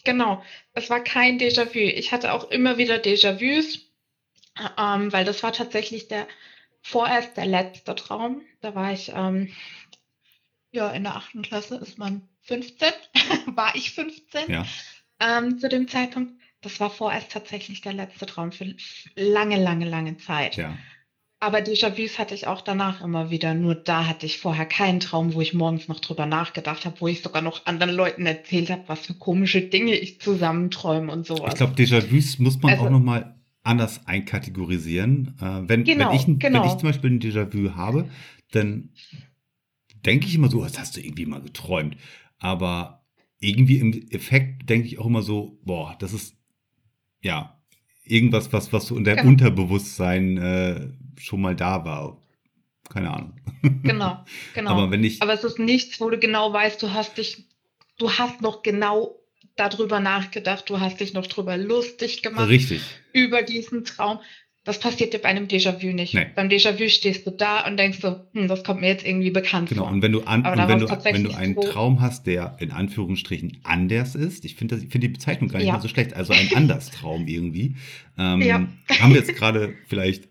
[0.03, 0.43] Genau,
[0.73, 1.79] es war kein Déjà-vu.
[1.79, 3.79] Ich hatte auch immer wieder Déjà-vus,
[4.77, 6.27] ähm, weil das war tatsächlich der
[6.81, 8.41] vorerst der letzte Traum.
[8.61, 9.49] Da war ich ähm,
[10.71, 12.91] ja in der achten Klasse, ist man 15,
[13.47, 14.65] war ich 15 ja.
[15.19, 16.33] ähm, zu dem Zeitpunkt.
[16.61, 18.75] Das war vorerst tatsächlich der letzte Traum für
[19.15, 20.57] lange, lange, lange Zeit.
[20.57, 20.77] Ja.
[21.39, 23.53] Aber Déjà-vus hatte ich auch danach immer wieder.
[23.53, 27.07] Nur da hatte ich vorher keinen Traum, wo ich morgens noch drüber nachgedacht habe, wo
[27.07, 31.53] ich sogar noch anderen Leuten erzählt habe, was für komische Dinge ich zusammenträume und sowas.
[31.53, 35.35] Ich glaube, Déjà-vus muss man also, auch nochmal anders einkategorisieren.
[35.39, 36.63] Äh, wenn, genau, wenn, ich, genau.
[36.63, 38.09] wenn ich zum Beispiel ein Déjà-vu habe,
[38.51, 38.89] dann
[40.05, 41.97] denke ich immer so, das hast du irgendwie mal geträumt.
[42.39, 43.05] Aber
[43.39, 46.36] irgendwie im Effekt denke ich auch immer so, boah, das ist
[47.21, 47.57] ja
[48.09, 49.29] irgendwas, was, was so in deinem genau.
[49.29, 52.21] Unterbewusstsein äh, schon mal da war.
[52.89, 53.33] Keine Ahnung.
[53.83, 54.71] Genau, genau.
[54.71, 55.21] Aber wenn ich.
[55.21, 57.45] Aber es ist nichts, wo du genau weißt, du hast dich,
[57.97, 59.19] du hast noch genau
[59.55, 62.47] darüber nachgedacht, du hast dich noch drüber lustig gemacht.
[62.47, 62.81] Richtig.
[63.11, 64.19] Über diesen Traum.
[64.67, 66.13] Das passiert dir bei einem Déjà-vu nicht.
[66.13, 66.27] Nee.
[66.35, 69.69] Beim Déjà-vu stehst du da und denkst so, hm, das kommt mir jetzt irgendwie bekannt
[69.69, 69.83] genau.
[69.83, 69.93] vor.
[69.93, 72.57] Genau, und wenn du, an, und wenn, du, wenn du einen so Traum hast, der
[72.59, 75.75] in Anführungsstrichen anders ist, ich finde find die Bezeichnung gar nicht ja.
[75.75, 77.77] mal so schlecht, also ein Anderstraum irgendwie,
[78.17, 78.67] ähm, ja.
[78.99, 80.27] haben wir jetzt gerade vielleicht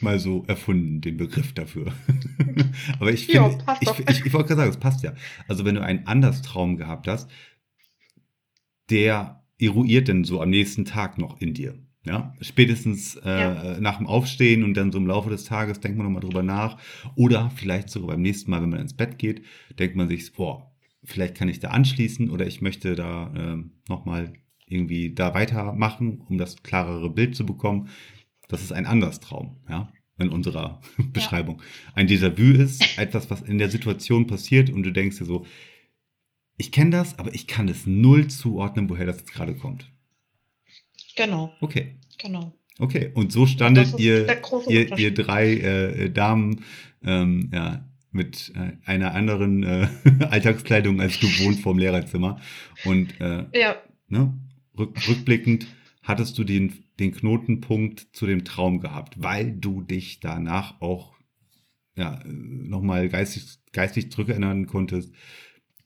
[0.00, 1.94] mal so erfunden, den Begriff dafür.
[3.00, 5.14] Aber ich finde, ich, ich, ich, ich wollte gerade sagen, es passt ja.
[5.48, 7.30] Also wenn du einen Anderstraum gehabt hast,
[8.90, 11.81] der eruiert denn so am nächsten Tag noch in dir.
[12.04, 13.80] Ja, spätestens äh, ja.
[13.80, 16.78] nach dem Aufstehen und dann so im Laufe des Tages denkt man nochmal drüber nach.
[17.14, 19.42] Oder vielleicht sogar beim nächsten Mal, wenn man ins Bett geht,
[19.78, 20.72] denkt man sich, boah,
[21.04, 24.32] vielleicht kann ich da anschließen oder ich möchte da äh, nochmal
[24.66, 27.88] irgendwie da weitermachen, um das klarere Bild zu bekommen.
[28.48, 30.80] Das ist ein Anderstraum, ja, in unserer
[31.12, 31.58] Beschreibung.
[31.58, 31.92] Ja.
[31.94, 35.46] Ein Déjà-vu ist etwas, was in der Situation passiert und du denkst dir so,
[36.56, 39.91] ich kenne das, aber ich kann es null zuordnen, woher das jetzt gerade kommt.
[41.16, 41.52] Genau.
[41.60, 41.96] Okay.
[42.18, 42.52] Genau.
[42.78, 44.26] Okay, und so standet ihr,
[44.68, 46.64] ihr, ihr drei äh, Damen
[47.04, 49.88] ähm, ja, mit äh, einer anderen äh,
[50.30, 52.40] Alltagskleidung als gewohnt vorm Lehrerzimmer.
[52.84, 53.76] Und äh, ja.
[54.08, 54.32] ne,
[54.78, 55.66] rück, rückblickend
[56.02, 61.14] hattest du den den Knotenpunkt zu dem Traum gehabt, weil du dich danach auch
[61.96, 65.12] ja, nochmal geistig, geistig zurückerinnern konntest.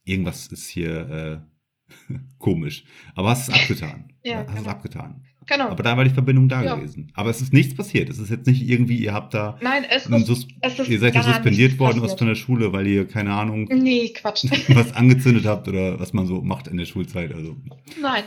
[0.05, 1.56] Irgendwas ist hier äh,
[2.39, 2.85] komisch.
[3.15, 4.13] Aber hast es abgetan.
[4.23, 4.61] ja, hast genau.
[4.61, 5.23] es abgetan.
[5.47, 5.69] Genau.
[5.69, 6.75] Aber da war die Verbindung da ja.
[6.75, 7.13] gewesen.
[7.15, 8.09] Aber es ist nichts passiert.
[8.09, 9.57] Es ist jetzt nicht irgendwie, ihr habt da.
[9.61, 12.73] Nein, es ist, Sus es ist Ihr seid ja suspendiert worden aus von der Schule,
[12.73, 13.69] weil ihr, keine Ahnung.
[13.73, 14.45] Nee, Quatsch.
[14.69, 17.33] was angezündet habt oder was man so macht in der Schulzeit.
[17.33, 17.57] Also.
[18.01, 18.25] Nein.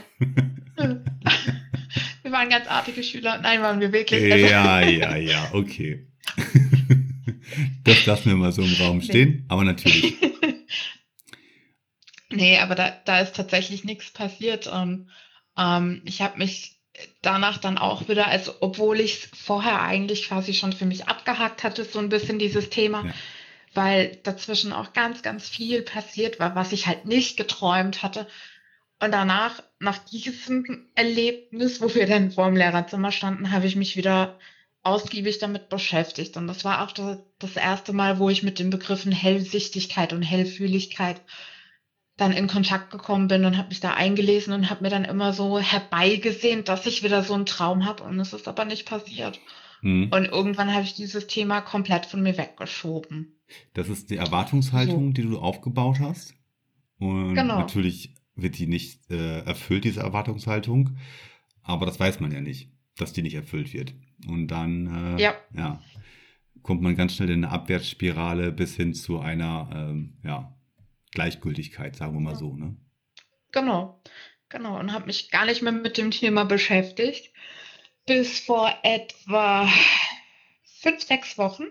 [2.22, 3.38] wir waren ganz artige Schüler.
[3.42, 4.22] Nein, waren wir wirklich.
[4.22, 6.06] Ja, ja, ja, okay.
[7.84, 9.30] das lassen wir mal so im Raum stehen.
[9.30, 9.44] Nee.
[9.48, 10.14] Aber natürlich.
[12.30, 14.66] Nee, aber da, da ist tatsächlich nichts passiert.
[14.66, 15.10] Und
[15.58, 16.80] ähm, ich habe mich
[17.22, 21.64] danach dann auch wieder, also obwohl ich es vorher eigentlich quasi schon für mich abgehakt
[21.64, 23.12] hatte, so ein bisschen dieses Thema, ja.
[23.74, 28.26] weil dazwischen auch ganz, ganz viel passiert war, was ich halt nicht geträumt hatte.
[29.02, 33.96] Und danach, nach diesem Erlebnis, wo wir dann vor dem Lehrerzimmer standen, habe ich mich
[33.96, 34.38] wieder
[34.82, 36.36] ausgiebig damit beschäftigt.
[36.36, 40.22] Und das war auch das, das erste Mal, wo ich mit den Begriffen Hellsichtigkeit und
[40.22, 41.20] Hellfühligkeit
[42.20, 45.32] dann in Kontakt gekommen bin und habe mich da eingelesen und habe mir dann immer
[45.32, 49.40] so herbeigesehen, dass ich wieder so einen Traum habe und es ist aber nicht passiert.
[49.80, 50.08] Mhm.
[50.12, 53.38] Und irgendwann habe ich dieses Thema komplett von mir weggeschoben.
[53.72, 55.12] Das ist die Erwartungshaltung, so.
[55.12, 56.34] die du aufgebaut hast.
[56.98, 57.58] Und genau.
[57.58, 60.98] natürlich wird die nicht äh, erfüllt, diese Erwartungshaltung.
[61.62, 63.94] Aber das weiß man ja nicht, dass die nicht erfüllt wird.
[64.28, 65.34] Und dann äh, ja.
[65.56, 65.80] ja.
[66.62, 70.54] kommt man ganz schnell in eine Abwärtsspirale bis hin zu einer ähm, ja,
[71.12, 72.76] Gleichgültigkeit, sagen wir mal so, ne?
[73.52, 74.00] Genau,
[74.48, 74.78] genau.
[74.78, 77.32] Und habe mich gar nicht mehr mit dem Thema beschäftigt.
[78.06, 79.68] Bis vor etwa
[80.80, 81.64] fünf, sechs Wochen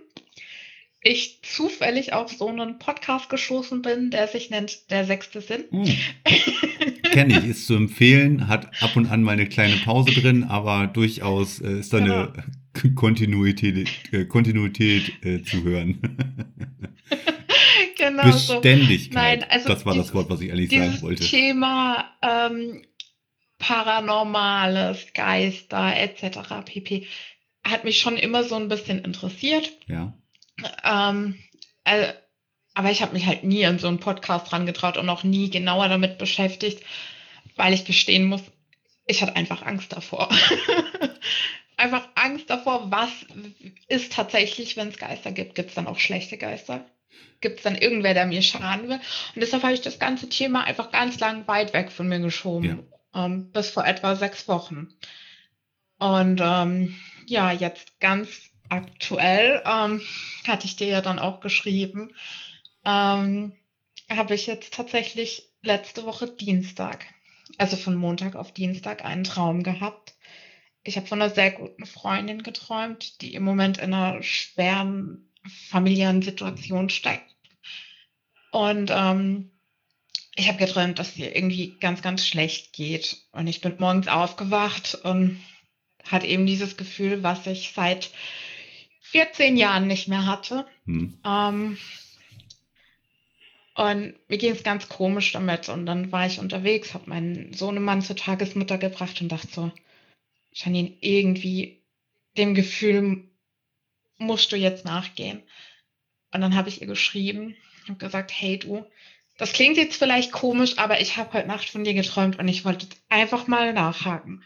[1.02, 5.64] ich zufällig auf so einen Podcast gestoßen bin, der sich nennt Der sechste Sinn.
[5.72, 5.86] Hm.
[7.12, 10.88] Kenne ich, ist zu empfehlen, hat ab und an mal eine kleine Pause drin, aber
[10.88, 12.28] durchaus äh, ist da genau.
[12.34, 16.18] eine Kontinuität, äh, Kontinuität äh, zu hören.
[18.00, 19.40] genau Beständigkeit.
[19.42, 21.24] Nein, also das war das Wort, was ich eigentlich sagen wollte.
[21.24, 22.82] Thema ähm,
[23.60, 26.40] Paranormales, Geister etc.
[26.66, 27.08] pp.
[27.64, 29.72] hat mich schon immer so ein bisschen interessiert.
[29.88, 30.14] Ja.
[30.84, 31.36] Ähm,
[31.84, 32.12] also,
[32.74, 35.90] aber ich habe mich halt nie an so einen Podcast rangetraut und auch nie genauer
[35.90, 36.84] damit beschäftigt,
[37.56, 38.42] weil ich gestehen muss,
[39.06, 40.30] ich hatte einfach Angst davor.
[41.78, 43.10] einfach Angst davor, was
[43.88, 45.56] ist tatsächlich, wenn es Geister gibt.
[45.56, 46.86] Gibt es dann auch schlechte Geister?
[47.42, 49.00] Gibt es dann irgendwer, der mir schaden will.
[49.36, 52.88] Und deshalb habe ich das ganze Thema einfach ganz lang weit weg von mir geschoben.
[53.14, 53.26] Ja.
[53.26, 54.94] Ähm, bis vor etwa sechs Wochen.
[55.98, 56.96] Und ähm,
[57.26, 58.30] ja, jetzt ganz
[58.70, 60.02] aktuell, ähm,
[60.48, 62.14] hatte ich dir ja dann auch geschrieben,
[62.86, 63.54] ähm,
[64.10, 67.06] habe ich jetzt tatsächlich letzte Woche Dienstag,
[67.58, 70.14] also von Montag auf Dienstag, einen Traum gehabt.
[70.84, 75.29] Ich habe von einer sehr guten Freundin geträumt, die im Moment in einer schweren
[75.70, 77.36] familiären Situation steckt.
[78.52, 79.52] Und ähm,
[80.36, 83.18] ich habe geträumt, dass ihr irgendwie ganz, ganz schlecht geht.
[83.32, 85.40] Und ich bin morgens aufgewacht und
[86.06, 88.10] hatte eben dieses Gefühl, was ich seit
[89.02, 90.66] 14 Jahren nicht mehr hatte.
[90.86, 91.18] Hm.
[91.26, 91.78] Ähm,
[93.76, 95.70] und mir ging es ganz komisch damit.
[95.70, 99.72] Und dann war ich unterwegs, habe meinen Sohnemann zur Tagesmutter gebracht und dachte so,
[100.54, 101.82] Janine, irgendwie
[102.38, 103.29] dem Gefühl
[104.20, 105.42] musst du jetzt nachgehen.
[106.32, 107.56] Und dann habe ich ihr geschrieben
[107.88, 108.86] und gesagt, hey du,
[109.38, 112.66] das klingt jetzt vielleicht komisch, aber ich habe heute Nacht von dir geträumt und ich
[112.66, 114.44] wollte einfach mal nachhaken,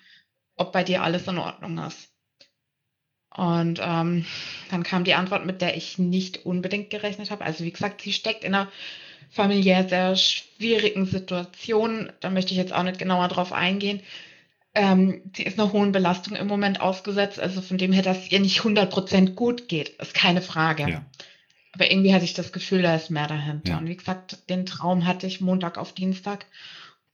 [0.55, 2.09] ob bei dir alles in Ordnung ist.
[3.35, 4.25] Und ähm,
[4.69, 7.43] dann kam die Antwort, mit der ich nicht unbedingt gerechnet habe.
[7.43, 8.71] Also wie gesagt, sie steckt in einer
[9.31, 12.11] familiär sehr schwierigen Situation.
[12.19, 14.01] Da möchte ich jetzt auch nicht genauer drauf eingehen.
[14.75, 18.39] Ähm, sie ist einer hohen Belastung im Moment ausgesetzt, also von dem her, dass ihr
[18.39, 20.89] nicht 100% gut geht, ist keine Frage.
[20.89, 21.05] Ja.
[21.73, 23.73] Aber irgendwie hatte ich das Gefühl, da ist mehr dahinter.
[23.73, 23.77] Ja.
[23.77, 26.45] Und wie gesagt, den Traum hatte ich Montag auf Dienstag.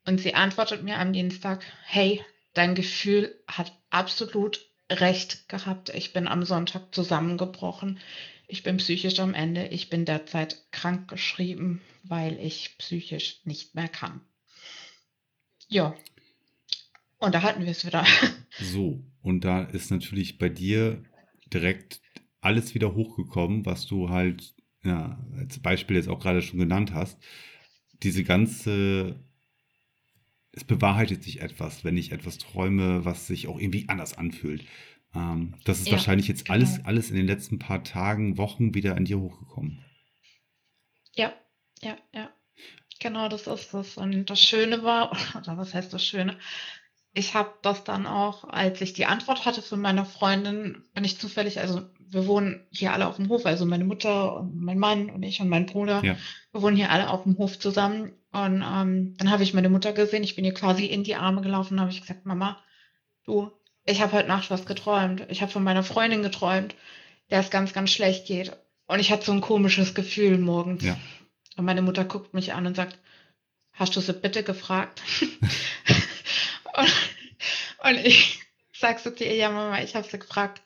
[0.06, 5.90] Und sie antwortet mir am Dienstag, hey, dein Gefühl hat absolut recht gehabt.
[5.90, 8.00] Ich bin am Sonntag zusammengebrochen.
[8.48, 9.68] Ich bin psychisch am Ende.
[9.68, 14.22] Ich bin derzeit krank geschrieben, weil ich psychisch nicht mehr kann.
[15.68, 15.96] Ja,
[17.20, 18.06] und da hatten wir es wieder.
[18.62, 21.04] So, und da ist natürlich bei dir
[21.54, 22.02] direkt
[22.42, 27.22] alles wieder hochgekommen, was du halt, ja, als Beispiel jetzt auch gerade schon genannt hast.
[28.02, 29.24] Diese ganze,
[30.52, 34.66] es bewahrheitet sich etwas, wenn ich etwas träume, was sich auch irgendwie anders anfühlt.
[35.14, 36.56] Ähm, das ist ja, wahrscheinlich jetzt genau.
[36.56, 39.86] alles, alles in den letzten paar Tagen, Wochen wieder an dir hochgekommen.
[41.16, 41.34] Ja,
[41.82, 42.30] ja, ja.
[43.00, 43.98] Genau, das ist das.
[43.98, 46.38] Und das Schöne war, oder was heißt das Schöne?
[47.14, 51.20] Ich habe das dann auch, als ich die Antwort hatte von meiner Freundin, bin ich
[51.20, 55.10] zufällig, also wir wohnen hier alle auf dem Hof, also meine Mutter und mein Mann
[55.10, 56.16] und ich und mein Bruder, ja.
[56.52, 58.14] wir wohnen hier alle auf dem Hof zusammen.
[58.32, 61.42] Und ähm, dann habe ich meine Mutter gesehen, ich bin ihr quasi in die Arme
[61.42, 62.60] gelaufen und habe ich gesagt, Mama,
[63.26, 63.52] du,
[63.86, 65.26] ich habe heute Nacht was geträumt.
[65.30, 66.76] Ich habe von meiner Freundin geträumt,
[67.32, 68.56] der es ganz, ganz schlecht geht.
[68.86, 70.84] Und ich hatte so ein komisches Gefühl morgens.
[70.84, 70.98] Ja.
[71.58, 73.00] Und meine Mutter guckt mich an und sagt,
[73.74, 75.02] hast du sie bitte gefragt?
[76.78, 78.42] und, und, ich
[78.74, 80.62] sag so zu ihr, ja Mama, ich habe sie gefragt.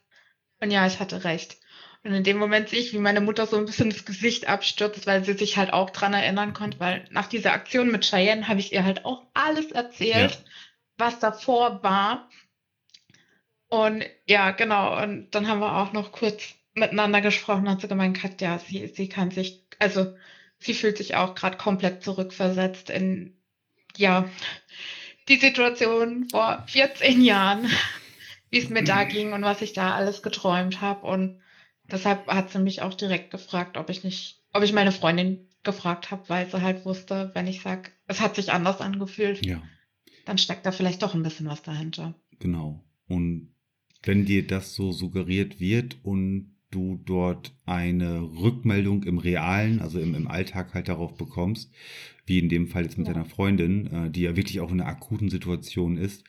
[0.59, 1.57] Und ja, ich hatte recht.
[2.03, 5.07] Und in dem Moment sehe ich, wie meine Mutter so ein bisschen das Gesicht abstürzt,
[5.07, 8.59] weil sie sich halt auch dran erinnern konnte, weil nach dieser Aktion mit Cheyenne habe
[8.59, 10.37] ich ihr halt auch alles erzählt, ja.
[10.97, 12.29] was davor war.
[13.69, 15.01] Und ja, genau.
[15.01, 19.07] Und dann haben wir auch noch kurz miteinander gesprochen, hat sie gemeint, ja, sie, sie
[19.07, 20.13] kann sich, also
[20.59, 23.37] sie fühlt sich auch gerade komplett zurückversetzt in,
[23.95, 24.29] ja,
[25.27, 27.69] die Situation vor 14 Jahren,
[28.49, 31.05] wie es mir da ging und was ich da alles geträumt habe.
[31.05, 31.39] Und
[31.91, 36.11] deshalb hat sie mich auch direkt gefragt, ob ich nicht, ob ich meine Freundin gefragt
[36.11, 39.61] habe, weil sie halt wusste, wenn ich sage, es hat sich anders angefühlt, ja.
[40.25, 42.15] dann steckt da vielleicht doch ein bisschen was dahinter.
[42.39, 42.83] Genau.
[43.07, 43.53] Und
[44.03, 50.15] wenn dir das so suggeriert wird und du dort eine Rückmeldung im Realen, also im,
[50.15, 51.71] im Alltag halt darauf bekommst,
[52.25, 53.13] wie in dem Fall jetzt mit ja.
[53.13, 56.23] deiner Freundin, äh, die ja wirklich auch in einer akuten Situation ist,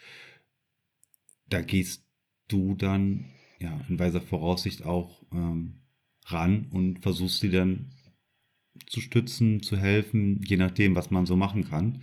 [1.49, 2.07] da gehst
[2.49, 3.27] du dann
[3.61, 5.81] ja in weiser Voraussicht auch ähm,
[6.27, 7.91] ran und versuchst sie dann
[8.87, 12.03] zu stützen, zu helfen, je nachdem, was man so machen kann.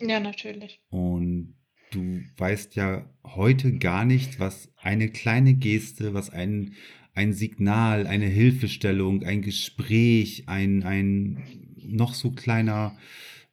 [0.00, 0.80] Ja, natürlich.
[0.88, 1.56] Und
[1.90, 6.74] du weißt ja heute gar nicht, was eine kleine Geste, was ein,
[7.14, 12.96] ein Signal, eine Hilfestellung, ein Gespräch, ein, ein noch so kleiner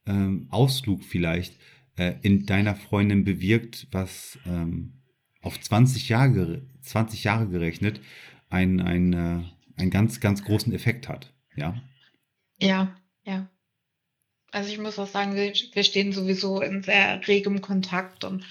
[0.06, 1.56] ähm, Ausflug vielleicht
[1.98, 4.94] äh, in deiner Freundin bewirkt, was ähm,
[5.42, 8.02] auf 20 Jahre, 20 Jahre gerechnet
[8.50, 11.34] ein, ein, äh, einen ganz, ganz großen Effekt hat.
[11.56, 11.76] Ja.
[12.60, 13.50] Ja, ja.
[14.52, 18.46] Also ich muss auch sagen, wir, wir stehen sowieso in sehr regem Kontakt und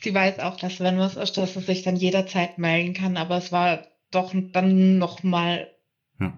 [0.00, 3.16] sie weiß auch, dass wenn was ist, dass sie sich dann jederzeit melden kann.
[3.16, 5.68] Aber es war doch dann noch mal
[6.18, 6.36] ja.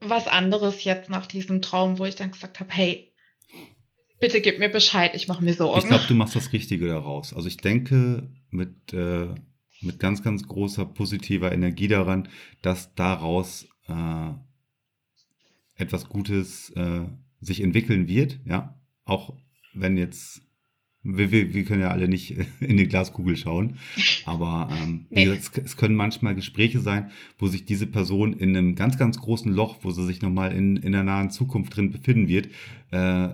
[0.00, 3.12] was anderes jetzt nach diesem Traum, wo ich dann gesagt habe, hey,
[4.20, 5.78] bitte gib mir Bescheid, ich mache mir Sorgen.
[5.80, 7.32] Ich glaube, du machst das Richtige daraus.
[7.32, 9.28] Also ich denke mit, äh,
[9.80, 12.28] mit ganz, ganz großer positiver Energie daran,
[12.62, 14.32] dass daraus äh,
[15.76, 17.06] etwas Gutes äh,
[17.40, 19.34] sich entwickeln wird, ja, auch
[19.72, 20.42] wenn jetzt,
[21.02, 23.76] wir, wir, wir können ja alle nicht in die Glaskugel schauen,
[24.26, 25.24] aber ähm, nee.
[25.24, 29.18] gesagt, es, es, können manchmal Gespräche sein, wo sich diese Person in einem ganz, ganz
[29.18, 32.48] großen Loch, wo sie sich nochmal in, in der nahen Zukunft drin befinden wird,
[32.90, 33.30] äh,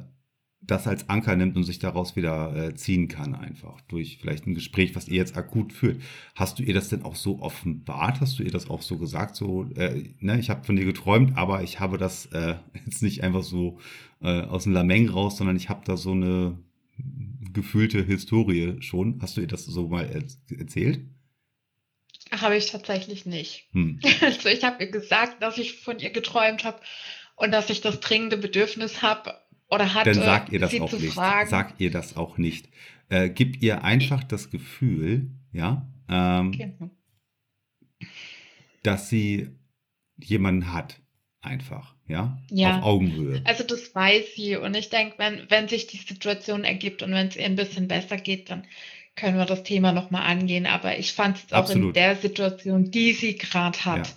[0.67, 4.55] das als Anker nimmt und sich daraus wieder äh, ziehen kann, einfach durch vielleicht ein
[4.55, 6.01] Gespräch, was ihr jetzt akut führt.
[6.35, 8.21] Hast du ihr das denn auch so offenbart?
[8.21, 9.37] Hast du ihr das auch so gesagt?
[9.37, 13.23] So, äh, ne, ich habe von dir geträumt, aber ich habe das äh, jetzt nicht
[13.23, 13.79] einfach so
[14.21, 16.59] äh, aus dem Lameng raus, sondern ich habe da so eine
[17.53, 19.19] gefühlte Historie schon.
[19.21, 20.09] Hast du ihr das so mal
[20.59, 21.01] erzählt?
[22.33, 23.69] Habe ich tatsächlich nicht.
[23.73, 24.01] Hm.
[24.21, 26.81] Also ich habe ihr gesagt, dass ich von ihr geträumt habe
[27.37, 29.35] und dass ich das dringende Bedürfnis habe,
[29.69, 31.15] oder hat, Dann sagt ihr das auch nicht.
[31.15, 31.51] Fragen.
[31.51, 32.69] Sagt ihr das auch nicht.
[33.09, 36.91] Äh, gibt ihr einfach das Gefühl, ja, ähm, genau.
[38.83, 39.49] dass sie
[40.17, 41.01] jemanden hat,
[41.47, 43.41] einfach, ja, ja, auf Augenhöhe.
[43.45, 47.29] Also das weiß sie und ich denke, wenn, wenn sich die Situation ergibt und wenn
[47.29, 48.65] es ihr ein bisschen besser geht, dann
[49.15, 50.67] können wir das Thema nochmal angehen.
[50.67, 51.89] Aber ich fand es auch Absolut.
[51.89, 54.15] in der Situation, die sie gerade hat, ja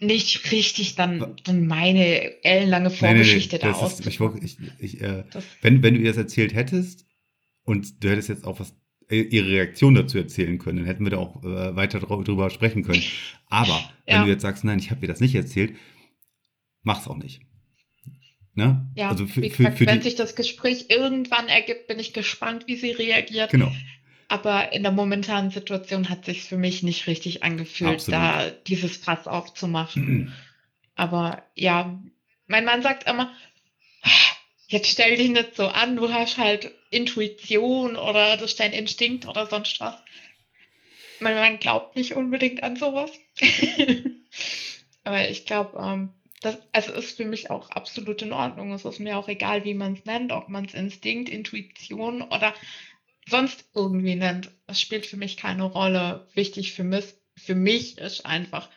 [0.00, 3.72] nicht richtig dann, dann meine ellenlange Vorgeschichte nee, nee, nee.
[3.72, 4.00] da aus.
[4.00, 5.24] Äh,
[5.62, 7.06] wenn, wenn du ihr das erzählt hättest
[7.64, 8.74] und du hättest jetzt auch was
[9.10, 12.84] äh, ihre Reaktion dazu erzählen können, dann hätten wir da auch äh, weiter drüber sprechen
[12.84, 13.02] können.
[13.46, 13.68] Aber
[14.06, 14.18] ja.
[14.18, 15.74] wenn du jetzt sagst, nein, ich habe dir das nicht erzählt,
[16.88, 17.42] mach's auch nicht.
[18.54, 18.90] Ne?
[18.96, 22.76] Ja, also für, für, für wenn sich das Gespräch irgendwann ergibt, bin ich gespannt, wie
[22.76, 23.50] sie reagiert.
[23.50, 23.70] Genau.
[24.26, 28.20] Aber in der momentanen Situation hat sich für mich nicht richtig angefühlt, Absolut.
[28.20, 30.02] da dieses Fass aufzumachen.
[30.02, 30.32] Mhm.
[30.96, 32.00] Aber ja,
[32.46, 33.32] mein Mann sagt immer,
[34.66, 39.28] jetzt stell dich nicht so an, du hast halt Intuition oder das ist dein Instinkt
[39.28, 39.94] oder sonst was.
[41.20, 43.10] Mein Mann glaubt nicht unbedingt an sowas.
[45.04, 46.10] Aber ich glaube, ähm,
[46.40, 48.72] das also ist für mich auch absolut in Ordnung.
[48.72, 52.54] Es ist mir auch egal, wie man es nennt, ob man es Instinkt, Intuition oder
[53.28, 56.28] sonst irgendwie nennt, das spielt für mich keine Rolle.
[56.34, 58.68] Wichtig für mich, für mich ist einfach,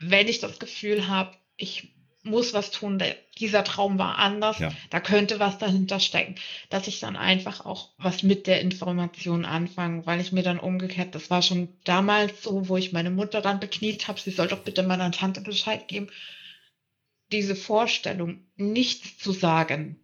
[0.00, 3.02] wenn ich das Gefühl habe, ich muss was tun,
[3.38, 4.72] dieser Traum war anders, ja.
[4.88, 6.36] da könnte was dahinter stecken,
[6.70, 11.14] dass ich dann einfach auch was mit der Information anfange, weil ich mir dann umgekehrt,
[11.14, 14.60] das war schon damals so, wo ich meine Mutter dann bekniet habe, sie soll doch
[14.60, 16.08] bitte meiner Tante Bescheid geben,
[17.32, 19.96] diese Vorstellung, nichts zu sagen.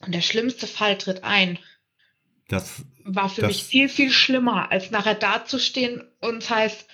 [0.00, 1.58] Und der schlimmste Fall tritt ein.
[2.48, 6.86] Das war für das, mich viel, viel schlimmer, als nachher dazustehen und es heißt,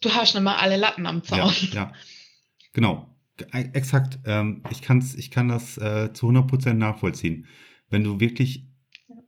[0.00, 1.54] du hast nicht mal alle Latten am Zaun.
[1.72, 1.92] Ja, ja.
[2.72, 3.14] genau.
[3.52, 4.18] Exakt.
[4.24, 7.46] Ähm, ich, kann's, ich kann das äh, zu 100% nachvollziehen.
[7.88, 8.66] Wenn du wirklich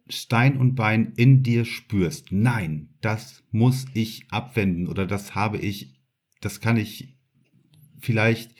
[0.09, 6.01] Stein und Bein in dir spürst, nein, das muss ich abwenden oder das habe ich,
[6.41, 7.17] das kann ich
[8.01, 8.51] vielleicht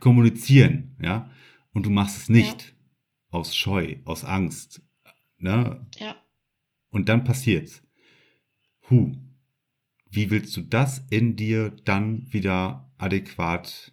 [0.00, 1.30] kommunizieren, ja,
[1.72, 3.38] und du machst es nicht ja.
[3.38, 4.82] aus Scheu, aus Angst,
[5.38, 5.86] ne?
[5.98, 6.16] Ja.
[6.90, 7.82] Und dann passiert's.
[8.90, 9.12] Huh.
[10.10, 13.92] Wie willst du das in dir dann wieder adäquat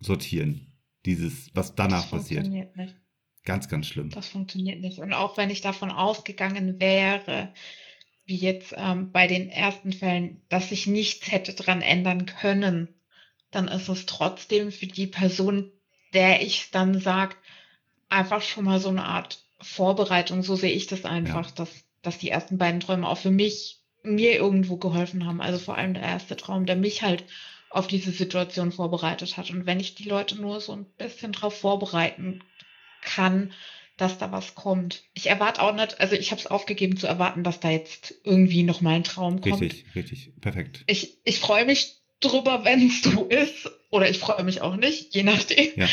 [0.00, 0.66] sortieren.
[1.06, 2.42] Dieses, was danach das passiert.
[2.42, 2.96] Funktioniert nicht.
[3.44, 4.10] Ganz, ganz schlimm.
[4.10, 4.98] Das funktioniert nicht.
[4.98, 7.54] Und auch wenn ich davon ausgegangen wäre,
[8.26, 12.88] wie jetzt ähm, bei den ersten Fällen, dass sich nichts hätte dran ändern können,
[13.50, 15.70] dann ist es trotzdem für die Person,
[16.14, 17.36] der ich dann sagt,
[18.08, 20.42] einfach schon mal so eine Art Vorbereitung.
[20.42, 21.54] So sehe ich das einfach, ja.
[21.54, 21.70] dass,
[22.02, 25.40] dass die ersten beiden Träume auch für mich mir irgendwo geholfen haben.
[25.40, 27.24] Also vor allem der erste Traum, der mich halt
[27.68, 29.50] auf diese Situation vorbereitet hat.
[29.50, 32.42] Und wenn ich die Leute nur so ein bisschen darauf vorbereiten
[33.02, 33.52] kann,
[33.96, 35.04] dass da was kommt.
[35.12, 38.62] Ich erwarte auch nicht, also ich habe es aufgegeben zu erwarten, dass da jetzt irgendwie
[38.62, 39.60] nochmal ein Traum kommt.
[39.60, 40.84] Richtig, richtig, perfekt.
[40.86, 43.70] Ich, ich freue mich drüber, wenn es so ist.
[43.90, 45.72] Oder ich freue mich auch nicht, je nachdem.
[45.76, 45.88] Ja.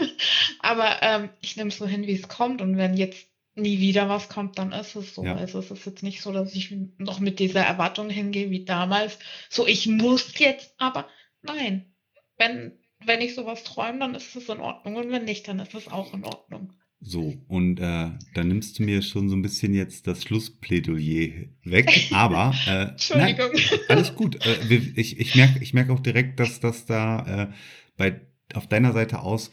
[0.60, 2.62] Aber ähm, ich nehme es so hin, wie es kommt.
[2.62, 5.24] Und wenn jetzt nie wieder was kommt, dann ist es so.
[5.24, 5.36] Ja.
[5.36, 9.18] Also es ist jetzt nicht so, dass ich noch mit dieser Erwartung hingehe wie damals.
[9.50, 11.08] So, ich muss jetzt aber.
[11.42, 11.94] Nein.
[12.38, 14.96] Wenn, wenn ich sowas träume, dann ist es in Ordnung.
[14.96, 16.72] Und wenn nicht, dann ist es auch in Ordnung.
[17.06, 22.08] So, und äh, dann nimmst du mir schon so ein bisschen jetzt das Schlussplädoyer weg,
[22.12, 23.50] aber äh, Entschuldigung.
[23.52, 24.44] Nein, alles gut.
[24.46, 27.52] Äh, ich ich merke ich merk auch direkt, dass das da äh,
[27.98, 28.22] bei
[28.54, 29.50] auf deiner Seite aus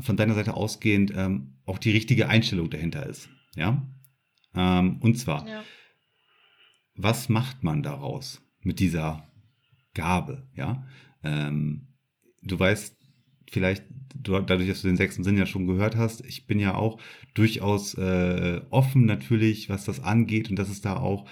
[0.00, 3.28] von deiner Seite ausgehend ähm, auch die richtige Einstellung dahinter ist.
[3.54, 3.86] Ja.
[4.54, 5.62] Ähm, und zwar, ja.
[6.96, 9.30] was macht man daraus mit dieser
[9.94, 10.48] Gabe?
[10.56, 10.84] Ja.
[11.22, 11.94] Ähm,
[12.42, 13.01] du weißt
[13.52, 13.84] vielleicht,
[14.14, 16.98] dadurch, dass du den sechsten Sinn ja schon gehört hast, ich bin ja auch
[17.34, 21.28] durchaus äh, offen natürlich, was das angeht und dass es da auch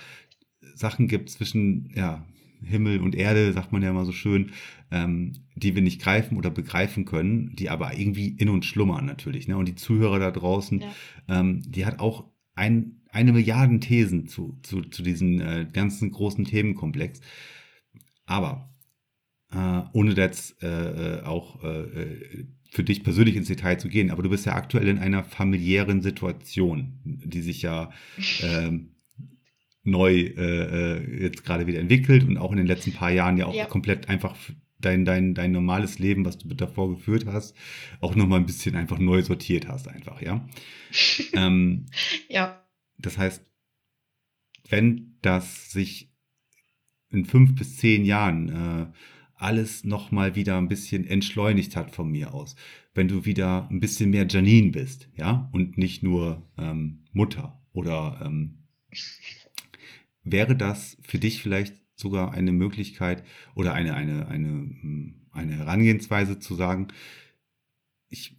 [0.74, 2.26] Sachen gibt zwischen, ja,
[2.62, 4.52] Himmel und Erde, sagt man ja immer so schön,
[4.90, 9.48] ähm, die wir nicht greifen oder begreifen können, die aber irgendwie in uns schlummern natürlich.
[9.48, 9.56] Ne?
[9.56, 10.92] Und die Zuhörer da draußen, ja.
[11.28, 16.44] ähm, die hat auch ein, eine Milliarden Thesen zu, zu, zu diesem äh, ganzen großen
[16.44, 17.22] Themenkomplex.
[18.26, 18.69] Aber
[19.52, 24.22] äh, ohne jetzt äh, äh auch äh, für dich persönlich ins Detail zu gehen, aber
[24.22, 27.90] du bist ja aktuell in einer familiären Situation, die sich ja
[28.42, 28.90] ähm,
[29.82, 33.46] neu äh, äh, jetzt gerade wieder entwickelt und auch in den letzten paar Jahren ja
[33.46, 33.64] auch ja.
[33.66, 34.36] komplett einfach
[34.78, 37.56] dein, dein, dein normales Leben, was du davor geführt hast,
[38.00, 40.48] auch nochmal ein bisschen einfach neu sortiert hast, einfach, ja.
[41.32, 41.86] ähm,
[42.28, 42.64] ja.
[42.98, 43.44] Das heißt,
[44.68, 46.12] wenn das sich
[47.10, 48.86] in fünf bis zehn Jahren äh,
[49.40, 52.56] alles nochmal wieder ein bisschen entschleunigt hat von mir aus,
[52.94, 58.20] wenn du wieder ein bisschen mehr Janine bist, ja, und nicht nur ähm, Mutter oder
[58.24, 58.58] ähm,
[60.22, 63.24] wäre das für dich vielleicht sogar eine Möglichkeit
[63.54, 66.88] oder eine, eine, eine, hm, eine Herangehensweise zu sagen,
[68.08, 68.36] ich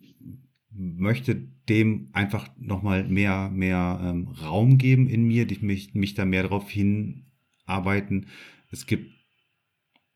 [0.73, 1.35] möchte
[1.69, 6.43] dem einfach nochmal mehr, mehr ähm, Raum geben in mir, ich mich, mich da mehr
[6.43, 8.27] darauf hinarbeiten.
[8.69, 9.11] Es gibt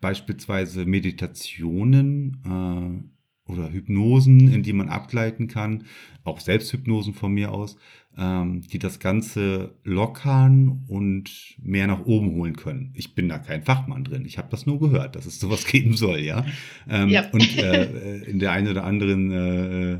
[0.05, 5.85] beispielsweise Meditationen, äh, oder Hypnosen, in die man abgleiten kann,
[6.23, 7.75] auch Selbsthypnosen von mir aus,
[8.15, 12.91] ähm, die das Ganze lockern und mehr nach oben holen können.
[12.93, 14.25] Ich bin da kein Fachmann drin.
[14.25, 16.45] Ich habe das nur gehört, dass es sowas geben soll, ja.
[16.87, 17.27] Ähm, ja.
[17.31, 19.99] Und äh, in der einen oder anderen äh,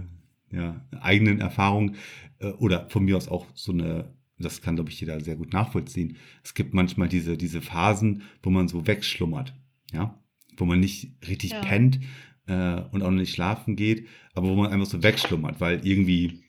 [0.56, 1.96] ja, eigenen Erfahrung
[2.38, 5.54] äh, oder von mir aus auch so eine das kann, glaube ich, jeder sehr gut
[5.54, 6.18] nachvollziehen.
[6.44, 9.54] Es gibt manchmal diese, diese Phasen, wo man so wegschlummert,
[9.96, 10.20] ja,
[10.58, 11.62] wo man nicht richtig ja.
[11.62, 12.00] pennt,
[12.48, 16.44] äh, und auch noch nicht schlafen geht, aber wo man einfach so wegschlummert, weil irgendwie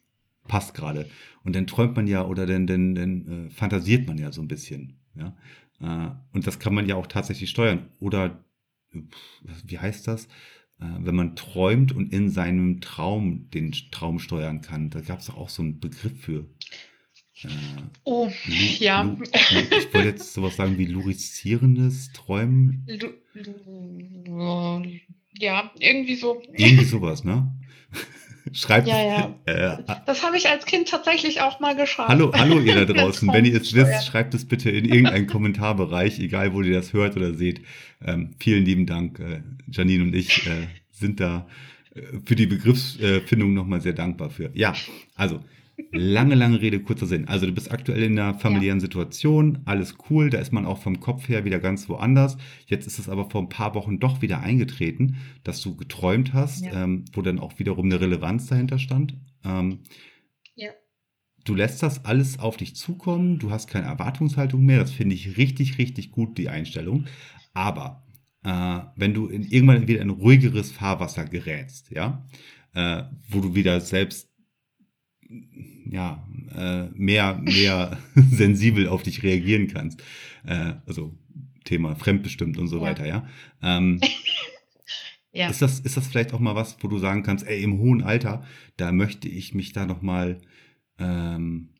[0.49, 1.09] passt gerade.
[1.43, 4.49] Und dann träumt man ja oder dann, dann, dann äh, fantasiert man ja so ein
[4.49, 4.99] bisschen.
[5.15, 5.37] Ja?
[5.81, 7.89] Äh, und das kann man ja auch tatsächlich steuern.
[7.99, 8.45] Oder
[9.65, 10.27] wie heißt das?
[10.81, 14.91] Äh, wenn man träumt und in seinem Traum den Traum steuern kann.
[14.91, 16.47] Da gab es auch so einen Begriff für.
[17.43, 17.49] Äh,
[18.05, 18.31] oh,
[18.79, 19.03] ja.
[19.03, 22.87] Lu ich wollte jetzt sowas sagen wie lurizierendes Träumen.
[22.87, 24.83] Lu
[25.39, 26.43] ja, irgendwie so.
[26.55, 27.53] Irgendwie sowas, ne?
[28.53, 28.87] Schreibt.
[28.89, 29.35] Ja, ja.
[29.45, 32.09] Äh, das habe ich als Kind tatsächlich auch mal geschafft.
[32.09, 33.29] Hallo, hallo ihr da draußen.
[33.33, 37.17] Wenn ihr es wisst, schreibt es bitte in irgendeinen Kommentarbereich, egal wo ihr das hört
[37.17, 37.61] oder seht.
[38.05, 39.19] Ähm, vielen lieben Dank.
[39.19, 41.49] Äh, Janine und ich äh, sind da
[41.95, 44.51] äh, für die Begriffsfindung nochmal sehr dankbar für.
[44.55, 44.75] Ja,
[45.17, 45.41] also
[45.93, 47.29] Lange, lange Rede, kurzer Sinn.
[47.29, 48.83] Also du bist aktuell in einer familiären ja.
[48.83, 52.39] Situation, alles cool, da ist man auch vom Kopf her wieder ganz woanders.
[52.67, 56.65] Jetzt ist es aber vor ein paar Wochen doch wieder eingetreten, dass du geträumt hast,
[56.65, 56.85] ja.
[56.85, 59.19] ähm, wo dann auch wiederum eine Relevanz dahinter stand.
[59.45, 59.81] Ähm,
[60.55, 60.71] ja.
[61.45, 65.37] Du lässt das alles auf dich zukommen, du hast keine Erwartungshaltung mehr, das finde ich
[65.37, 67.05] richtig, richtig gut, die Einstellung.
[67.53, 68.07] Aber
[68.45, 72.27] äh, wenn du in, irgendwann wieder in ruhigeres Fahrwasser gerätst, ja,
[72.73, 74.31] äh, wo du wieder selbst
[75.91, 77.99] ja, äh, mehr, mehr
[78.31, 80.03] sensibel auf dich reagieren kannst.
[80.45, 81.15] Äh, also
[81.65, 82.83] Thema fremdbestimmt und so ja.
[82.83, 83.29] weiter, ja.
[83.63, 84.01] Ähm,
[85.33, 85.49] ja.
[85.49, 88.03] Ist, das, ist das vielleicht auch mal was, wo du sagen kannst, ey, im hohen
[88.03, 88.45] Alter,
[88.77, 90.41] da möchte ich mich da nochmal
[90.99, 91.71] ähm,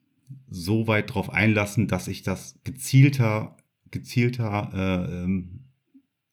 [0.49, 3.57] so weit drauf einlassen, dass ich das gezielter,
[3.91, 5.65] gezielter äh, ähm,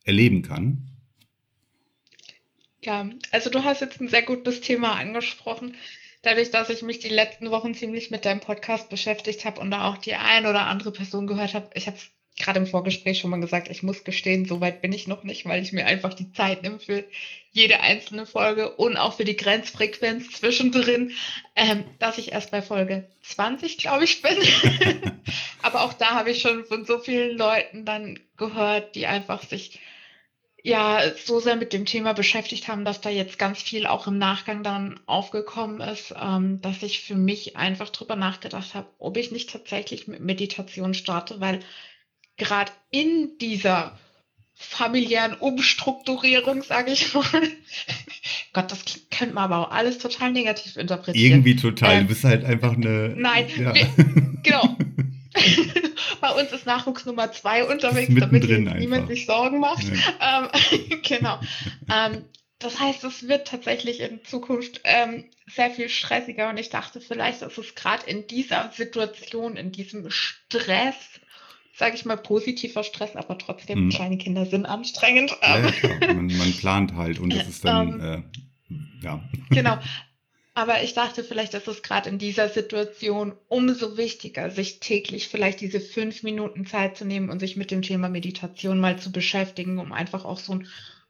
[0.04, 0.90] erleben kann?
[2.82, 5.76] Ja, also du hast jetzt ein sehr gutes Thema angesprochen
[6.24, 9.88] dadurch, dass ich mich die letzten Wochen ziemlich mit deinem Podcast beschäftigt habe und da
[9.88, 11.98] auch die ein oder andere Person gehört habe, ich habe
[12.38, 15.46] gerade im Vorgespräch schon mal gesagt, ich muss gestehen, so weit bin ich noch nicht,
[15.46, 17.04] weil ich mir einfach die Zeit nehme für
[17.52, 21.12] jede einzelne Folge und auch für die Grenzfrequenz zwischendrin,
[21.56, 24.38] ähm, dass ich erst bei Folge 20, glaube ich, bin.
[25.62, 29.80] Aber auch da habe ich schon von so vielen Leuten dann gehört, die einfach sich
[30.64, 34.18] ja so sehr mit dem Thema beschäftigt haben, dass da jetzt ganz viel auch im
[34.18, 39.32] Nachgang dann aufgekommen ist, ähm, dass ich für mich einfach drüber nachgedacht habe, ob ich
[39.32, 41.60] nicht tatsächlich mit Meditation starte, weil
[42.38, 44.00] gerade in dieser
[44.56, 47.24] familiären Umstrukturierung, sage ich mal.
[48.54, 51.32] Gott, das könnte man aber auch alles total negativ interpretieren.
[51.32, 51.94] Irgendwie total.
[51.94, 53.14] Ähm, du bist halt einfach eine.
[53.18, 53.74] Nein, ja.
[53.74, 53.88] wir,
[54.44, 54.78] genau.
[56.22, 59.84] Bei uns ist Nachwuchs Nummer zwei unterwegs, damit niemand sich Sorgen macht.
[59.84, 60.50] Ja.
[60.54, 61.40] Ähm, genau.
[61.92, 62.26] Ähm,
[62.60, 67.42] das heißt, es wird tatsächlich in Zukunft ähm, sehr viel stressiger und ich dachte, vielleicht
[67.42, 70.96] ist es gerade in dieser Situation, in diesem Stress,
[71.76, 73.90] sage ich mal, positiver Stress, aber trotzdem, mhm.
[73.90, 75.36] kleine Kinder sind anstrengend.
[75.42, 75.60] Ja,
[76.14, 78.22] man, man, plant halt und es ist dann, äh,
[79.02, 79.22] ja.
[79.50, 79.78] Genau.
[80.56, 85.62] Aber ich dachte, vielleicht ist es gerade in dieser Situation umso wichtiger, sich täglich vielleicht
[85.62, 89.80] diese fünf Minuten Zeit zu nehmen und sich mit dem Thema Meditation mal zu beschäftigen,
[89.80, 90.68] um einfach auch so einen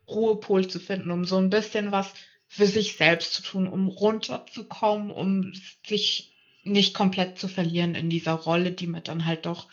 [0.07, 2.13] Ruhepol zu finden, um so ein bisschen was
[2.47, 5.53] für sich selbst zu tun, um runterzukommen, um
[5.85, 6.33] sich
[6.63, 9.67] nicht komplett zu verlieren in dieser Rolle, die man dann halt doch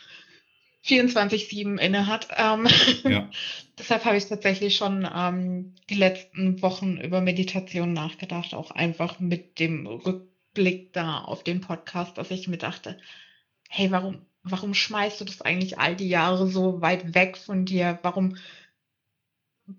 [0.85, 2.29] 24-7 inne hat.
[2.37, 2.67] Ähm,
[3.05, 3.29] ja.
[3.79, 9.59] deshalb habe ich tatsächlich schon ähm, die letzten Wochen über Meditation nachgedacht, auch einfach mit
[9.59, 12.99] dem Rückblick da auf den Podcast, dass ich mir dachte,
[13.69, 17.99] hey, warum, warum schmeißt du das eigentlich all die Jahre so weit weg von dir?
[18.03, 18.37] Warum,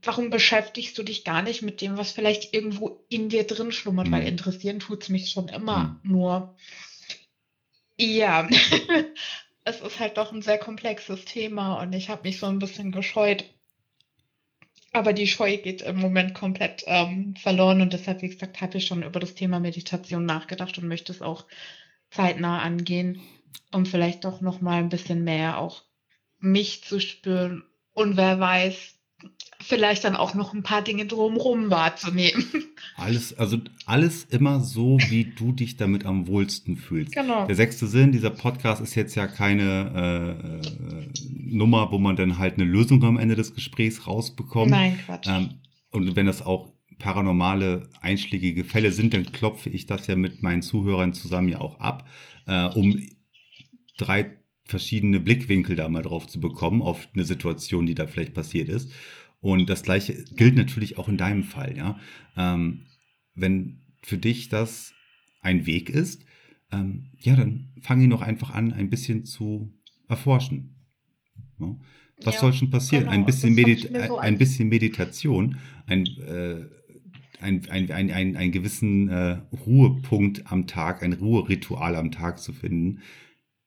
[0.03, 4.07] warum beschäftigst du dich gar nicht mit dem, was vielleicht irgendwo in dir drin schlummert?
[4.07, 4.11] Mhm.
[4.11, 5.99] Weil interessieren tut es mich schon immer.
[6.03, 6.11] Mhm.
[6.11, 6.55] Nur,
[7.97, 8.47] ja,
[9.63, 12.91] es ist halt doch ein sehr komplexes Thema und ich habe mich so ein bisschen
[12.91, 13.45] gescheut.
[14.93, 18.87] Aber die Scheu geht im Moment komplett ähm, verloren und deshalb, wie gesagt, habe ich
[18.87, 21.45] schon über das Thema Meditation nachgedacht und möchte es auch
[22.09, 23.21] zeitnah angehen,
[23.71, 25.83] um vielleicht doch noch mal ein bisschen mehr auch
[26.39, 29.00] mich zu spüren und wer weiß,
[29.59, 32.45] vielleicht dann auch noch ein paar Dinge drumherum wahrzunehmen.
[32.95, 37.13] Alles, also alles immer so, wie du dich damit am wohlsten fühlst.
[37.13, 37.47] Genau.
[37.47, 42.37] Der sechste Sinn, dieser Podcast ist jetzt ja keine äh, äh, Nummer, wo man dann
[42.37, 44.71] halt eine Lösung am Ende des Gesprächs rausbekommt.
[44.71, 45.27] Nein, Quatsch.
[45.27, 45.61] Ähm,
[45.91, 50.61] und wenn das auch paranormale einschlägige Fälle sind, dann klopfe ich das ja mit meinen
[50.61, 52.07] Zuhörern zusammen ja auch ab,
[52.45, 53.01] äh, um
[53.97, 54.40] drei
[54.71, 58.91] verschiedene Blickwinkel da mal drauf zu bekommen, auf eine Situation, die da vielleicht passiert ist.
[59.41, 61.99] Und das Gleiche gilt natürlich auch in deinem Fall, ja.
[62.37, 62.85] Ähm,
[63.35, 64.93] wenn für dich das
[65.41, 66.25] ein Weg ist,
[66.71, 69.73] ähm, ja, dann fang ihn doch einfach an, ein bisschen zu
[70.07, 70.75] erforschen.
[71.59, 71.75] Ja?
[72.23, 73.05] Was ja, soll schon passieren?
[73.05, 73.55] Genau, ein, bisschen
[74.07, 75.57] so ein bisschen Meditation,
[75.87, 76.65] ein, äh,
[77.39, 82.53] ein, ein, ein, ein, einen gewissen äh, Ruhepunkt am Tag, ein Ruheritual am Tag zu
[82.53, 83.01] finden,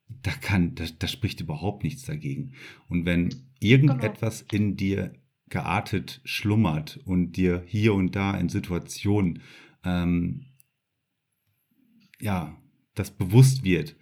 [0.08, 2.52] da kann, da, da spricht überhaupt nichts dagegen.
[2.88, 4.64] Und wenn irgendetwas genau.
[4.64, 5.12] in dir
[5.48, 9.42] geartet schlummert und dir hier und da in Situationen
[9.84, 10.46] ähm,
[12.20, 12.56] ja
[12.94, 13.96] das bewusst wird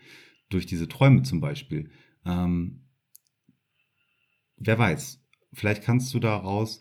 [0.48, 1.90] durch diese Träume zum Beispiel.
[2.24, 2.84] Ähm,
[4.56, 6.80] wer weiß, vielleicht kannst du daraus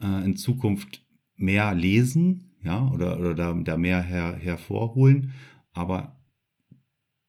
[0.00, 1.06] äh, in Zukunft
[1.36, 5.32] mehr lesen, ja, oder, oder da, da mehr her, hervorholen.
[5.72, 6.23] Aber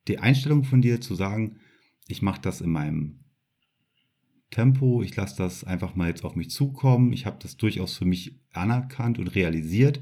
[0.08, 1.60] die Einstellung von dir zu sagen,
[2.08, 3.20] ich mache das in meinem
[4.52, 8.06] Tempo, ich lasse das einfach mal jetzt auf mich zukommen, ich habe das durchaus für
[8.06, 10.00] mich anerkannt und realisiert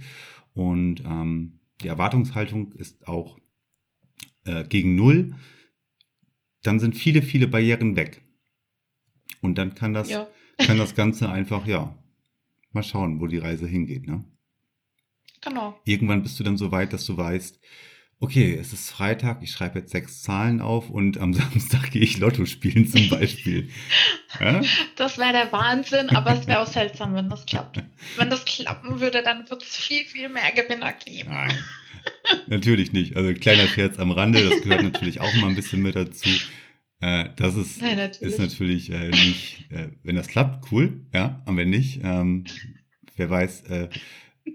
[0.54, 3.39] und ähm, die Erwartungshaltung ist auch
[4.45, 5.36] äh, gegen Null,
[6.62, 8.22] dann sind viele, viele Barrieren weg.
[9.41, 10.28] Und dann kann das, ja.
[10.58, 11.97] kann das Ganze einfach, ja,
[12.72, 14.24] mal schauen, wo die Reise hingeht, ne?
[15.41, 15.78] Genau.
[15.84, 17.60] Irgendwann bist du dann so weit, dass du weißt,
[18.24, 22.17] okay, es ist Freitag, ich schreibe jetzt sechs Zahlen auf und am Samstag gehe ich
[22.19, 23.69] Lotto spielen zum Beispiel.
[24.39, 24.61] ja?
[24.95, 27.84] Das wäre der Wahnsinn, aber es wäre auch seltsam, wenn das klappt.
[28.15, 31.32] Wenn das klappen würde, dann wird es viel, viel mehr Gewinner geben.
[31.32, 31.57] Nein,
[32.47, 33.17] natürlich nicht.
[33.17, 36.30] Also kleiner Scherz am Rande, das gehört natürlich auch mal ein bisschen mit dazu.
[37.01, 41.41] Äh, das ist Nein, natürlich, ist natürlich äh, nicht, äh, wenn das klappt, cool, ja,
[41.45, 42.45] aber wenn nicht, ähm,
[43.17, 43.89] wer weiß, äh,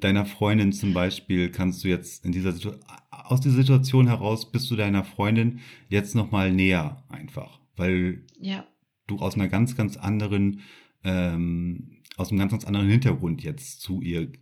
[0.01, 2.83] deiner Freundin zum Beispiel kannst du jetzt in dieser Situation,
[3.31, 8.67] aus dieser Situation heraus bist du deiner Freundin jetzt nochmal näher einfach, weil ja.
[9.07, 10.61] du aus einer ganz, ganz anderen,
[11.05, 14.33] ähm, aus einem ganz, ganz anderen Hintergrund jetzt zu ihr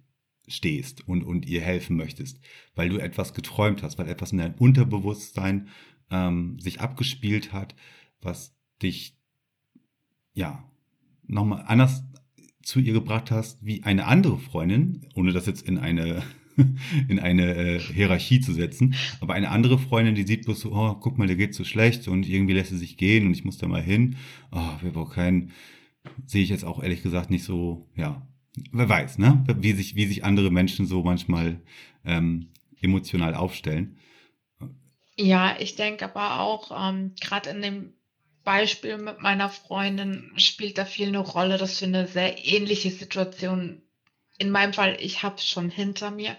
[0.49, 2.41] stehst und, und ihr helfen möchtest,
[2.77, 5.69] weil du etwas geträumt hast, weil etwas in deinem Unterbewusstsein
[6.11, 7.75] ähm, sich abgespielt hat,
[8.21, 9.19] was dich
[10.33, 10.71] ja
[11.27, 12.05] nochmal anders
[12.63, 16.23] zu ihr gebracht hast wie eine andere Freundin, ohne das jetzt in eine
[17.09, 18.95] in eine äh, Hierarchie zu setzen.
[19.21, 22.09] Aber eine andere Freundin, die sieht bloß so, oh, guck mal, der geht so schlecht
[22.09, 24.17] und irgendwie lässt sie sich gehen und ich muss da mal hin.
[24.53, 25.53] Oh, wir brauchen keinen,
[26.27, 28.27] sehe ich jetzt auch ehrlich gesagt nicht so, ja,
[28.73, 29.45] wer weiß, ne?
[29.59, 31.61] Wie sich, wie sich andere Menschen so manchmal
[32.05, 32.49] ähm,
[32.81, 33.99] emotional aufstellen.
[35.19, 37.93] Ja, ich denke aber auch, ähm, gerade in dem
[38.45, 43.83] Beispiel mit meiner Freundin spielt da viel eine Rolle, dass wir eine sehr ähnliche Situation,
[44.39, 46.37] in meinem Fall, ich habe schon hinter mir,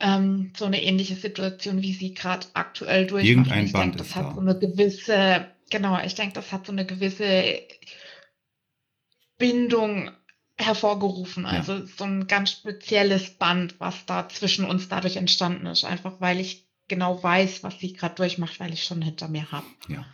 [0.00, 3.28] ähm, so eine ähnliche Situation, wie sie gerade aktuell durchmacht.
[3.28, 4.34] Irgendein ich Band denk, das ist hat da.
[4.34, 7.60] so eine gewisse, genau, ich denke, das hat so eine gewisse
[9.38, 10.10] Bindung
[10.56, 11.46] hervorgerufen.
[11.46, 11.86] Also ja.
[11.86, 15.84] so ein ganz spezielles Band, was da zwischen uns dadurch entstanden ist.
[15.84, 19.66] Einfach weil ich genau weiß, was sie gerade durchmacht, weil ich schon hinter mir habe.
[19.88, 20.04] Ja.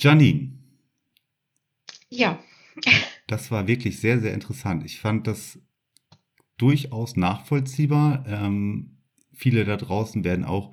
[0.00, 0.58] Janine.
[2.08, 2.42] Ja.
[3.26, 4.84] Das war wirklich sehr, sehr interessant.
[4.84, 5.58] Ich fand das
[6.56, 8.24] durchaus nachvollziehbar.
[8.26, 8.98] Ähm,
[9.32, 10.72] viele da draußen werden auch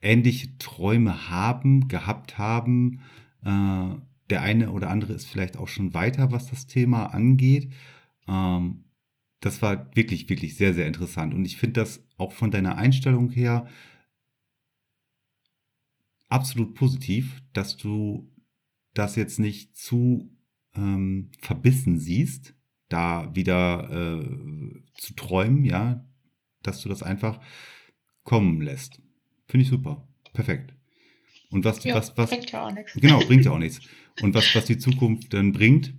[0.00, 3.00] ähnliche Träume haben, gehabt haben.
[3.44, 3.96] Äh,
[4.30, 7.72] der eine oder andere ist vielleicht auch schon weiter, was das Thema angeht.
[8.26, 8.84] Ähm,
[9.40, 11.32] das war wirklich, wirklich sehr, sehr interessant.
[11.34, 13.66] Und ich finde das auch von deiner Einstellung her
[16.28, 18.30] absolut positiv, dass du
[18.94, 20.30] das jetzt nicht zu
[20.74, 22.54] ähm, verbissen siehst,
[22.88, 26.04] da wieder äh, zu träumen, ja,
[26.62, 27.40] dass du das einfach
[28.24, 29.00] kommen lässt.
[29.46, 30.06] Finde ich super.
[30.32, 30.74] Perfekt.
[31.50, 32.92] Und was, ja, was, was, bringt ja auch nichts.
[32.94, 33.80] Genau, bringt ja auch nichts.
[34.20, 35.94] Und was, was die Zukunft dann bringt,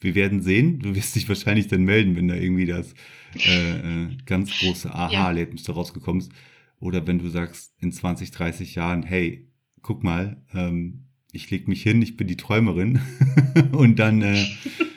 [0.00, 0.80] wir werden sehen.
[0.80, 2.94] Du wirst dich wahrscheinlich dann melden, wenn da irgendwie das
[3.34, 5.72] äh, äh, ganz große Aha-Erlebnis ja.
[5.72, 6.32] da rausgekommen ist.
[6.78, 9.48] Oder wenn du sagst, in 20, 30 Jahren, hey,
[9.82, 13.00] guck mal, ähm, ich leg mich hin, ich bin die Träumerin.
[13.72, 14.44] und dann äh,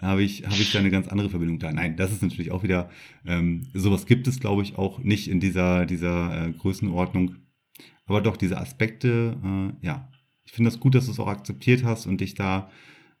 [0.00, 1.72] habe ich, hab ich da eine ganz andere Verbindung da.
[1.72, 2.90] Nein, das ist natürlich auch wieder,
[3.26, 7.36] ähm, sowas gibt es, glaube ich, auch nicht in dieser, dieser äh, Größenordnung.
[8.06, 10.10] Aber doch, diese Aspekte, äh, ja,
[10.44, 12.70] ich finde das gut, dass du es auch akzeptiert hast und dich da,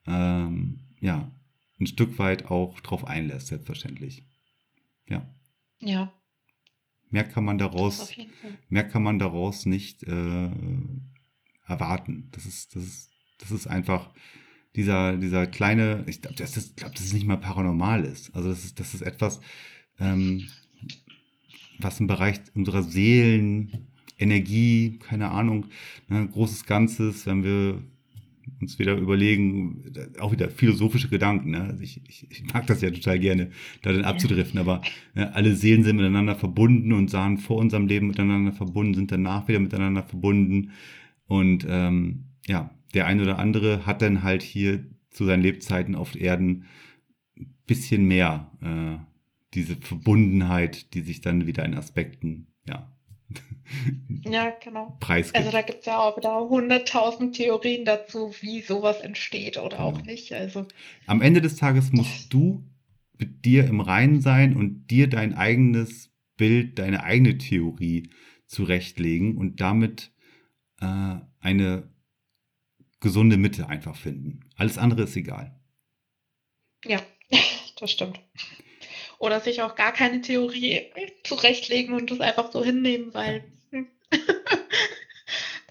[0.06, 1.30] ähm, ja,
[1.78, 4.24] ein Stück weit auch drauf einlässt, selbstverständlich.
[5.08, 5.28] Ja.
[5.80, 6.12] Ja.
[7.10, 8.12] Mehr kann man daraus,
[8.68, 10.50] mehr kann man daraus nicht äh,
[11.66, 12.28] erwarten.
[12.32, 14.10] Das ist, das ist, das ist einfach
[14.76, 18.34] dieser, dieser kleine, ich glaube, das ist, glaube, das ist nicht mal paranormal ist.
[18.34, 19.40] Also das ist, das ist etwas,
[19.98, 20.48] ähm,
[21.78, 23.86] was im Bereich unserer Seelen,
[24.18, 25.66] Energie, keine Ahnung,
[26.08, 27.82] ne, großes Ganzes, wenn wir
[28.60, 31.52] uns wieder überlegen, auch wieder philosophische Gedanken.
[31.52, 31.62] Ne?
[31.62, 33.50] Also ich, ich, ich, mag das ja total gerne,
[33.82, 34.82] da dann abzudriften, aber
[35.14, 39.48] ne, alle Seelen sind miteinander verbunden und sahen vor unserem Leben miteinander verbunden, sind danach
[39.48, 40.72] wieder miteinander verbunden.
[41.26, 46.14] Und ähm, ja, der eine oder andere hat dann halt hier zu seinen Lebzeiten auf
[46.14, 46.66] Erden
[47.36, 49.04] ein bisschen mehr äh,
[49.54, 52.90] diese Verbundenheit, die sich dann wieder in Aspekten ja,
[54.24, 54.96] ja, genau.
[55.00, 55.36] Preisgibt.
[55.36, 59.88] Also da gibt es ja auch wieder hunderttausend Theorien dazu, wie sowas entsteht oder genau.
[59.88, 60.32] auch nicht.
[60.32, 60.66] Also
[61.06, 62.64] Am Ende des Tages musst du
[63.18, 68.10] mit dir im Reinen sein und dir dein eigenes Bild, deine eigene Theorie
[68.46, 70.10] zurechtlegen und damit
[70.80, 71.88] äh, eine
[73.00, 74.40] gesunde Mitte einfach finden.
[74.56, 75.58] Alles andere ist egal.
[76.84, 77.00] Ja,
[77.80, 78.20] das stimmt.
[79.18, 80.92] oder sich auch gar keine Theorie
[81.24, 83.44] zurechtlegen und das einfach so hinnehmen, weil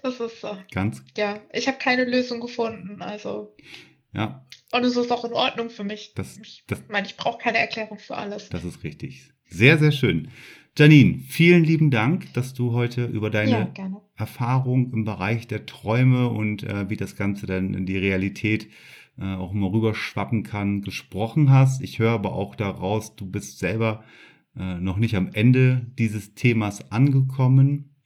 [0.02, 0.56] das ist so.
[0.72, 1.02] Ganz.
[1.16, 3.54] Ja, ich habe keine Lösung gefunden, also.
[4.12, 4.44] Ja.
[4.72, 6.14] Und es ist auch in Ordnung für mich.
[6.14, 8.48] Das, ich das, meine, ich brauche keine Erklärung für alles.
[8.50, 9.32] Das ist richtig.
[9.48, 10.30] Sehr, sehr schön.
[10.80, 16.30] Janine, vielen lieben Dank, dass du heute über deine ja, Erfahrung im Bereich der Träume
[16.30, 18.70] und äh, wie das Ganze dann in die Realität
[19.18, 21.82] äh, auch immer rüberschwappen kann, gesprochen hast.
[21.82, 24.04] Ich höre aber auch daraus, du bist selber
[24.56, 27.96] äh, noch nicht am Ende dieses Themas angekommen.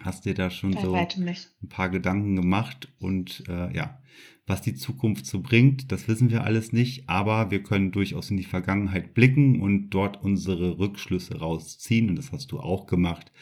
[0.00, 3.99] Hast dir da schon Bei so ein paar Gedanken gemacht und äh, ja,
[4.46, 8.36] was die Zukunft so bringt, das wissen wir alles nicht, aber wir können durchaus in
[8.36, 13.32] die Vergangenheit blicken und dort unsere Rückschlüsse rausziehen und das hast du auch gemacht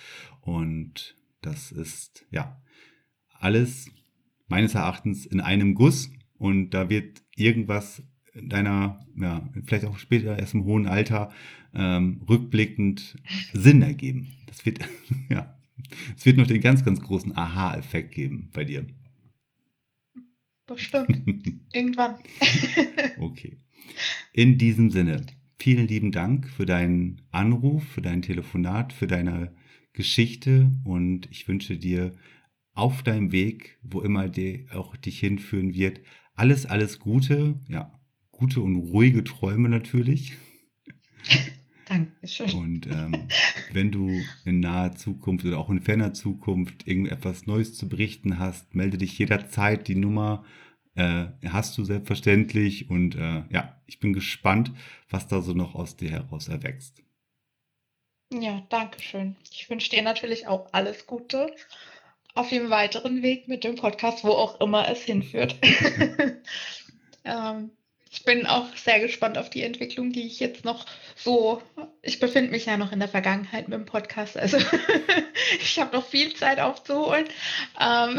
[0.40, 2.60] und das ist ja
[3.40, 3.90] alles
[4.48, 8.02] meines Erachtens in einem Guss und da wird irgendwas
[8.34, 11.30] deiner, ja, vielleicht auch später erst im hohen Alter
[11.74, 13.16] ähm, rückblickend
[13.52, 14.28] Sinn ergeben.
[14.46, 14.80] Das wird,
[15.28, 15.58] ja,
[16.16, 18.86] es wird noch den ganz, ganz großen Aha-Effekt geben bei dir.
[20.68, 21.22] Bestimmt.
[21.72, 22.16] Irgendwann.
[23.18, 23.56] okay.
[24.32, 25.26] In diesem Sinne,
[25.58, 29.52] vielen lieben Dank für deinen Anruf, für dein Telefonat, für deine
[29.94, 32.12] Geschichte und ich wünsche dir
[32.74, 36.00] auf deinem Weg, wo immer der auch dich hinführen wird,
[36.34, 37.98] alles, alles Gute, ja,
[38.30, 40.34] gute und ruhige Träume natürlich.
[41.88, 42.50] Dankeschön.
[42.52, 43.28] Und ähm,
[43.72, 44.10] wenn du
[44.44, 49.18] in naher Zukunft oder auch in ferner Zukunft irgendetwas Neues zu berichten hast, melde dich
[49.18, 49.88] jederzeit.
[49.88, 50.44] Die Nummer
[50.94, 52.90] äh, hast du selbstverständlich.
[52.90, 54.72] Und äh, ja, ich bin gespannt,
[55.08, 57.02] was da so noch aus dir heraus erwächst.
[58.32, 59.36] Ja, danke schön.
[59.50, 61.54] Ich wünsche dir natürlich auch alles Gute
[62.34, 65.56] auf dem weiteren Weg mit dem Podcast, wo auch immer es hinführt.
[67.24, 67.70] ähm,
[68.10, 70.86] ich bin auch sehr gespannt auf die Entwicklung, die ich jetzt noch
[71.16, 71.62] so.
[72.02, 74.58] Ich befinde mich ja noch in der Vergangenheit mit dem Podcast, also
[75.60, 77.26] ich habe noch viel Zeit aufzuholen.
[77.80, 78.18] Ähm,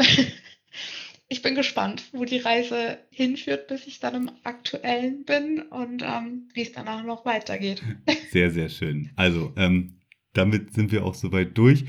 [1.28, 6.48] ich bin gespannt, wo die Reise hinführt, bis ich dann im Aktuellen bin und ähm,
[6.54, 7.82] wie es danach noch weitergeht.
[8.30, 9.10] Sehr, sehr schön.
[9.16, 10.00] Also, ähm,
[10.32, 11.84] damit sind wir auch soweit durch.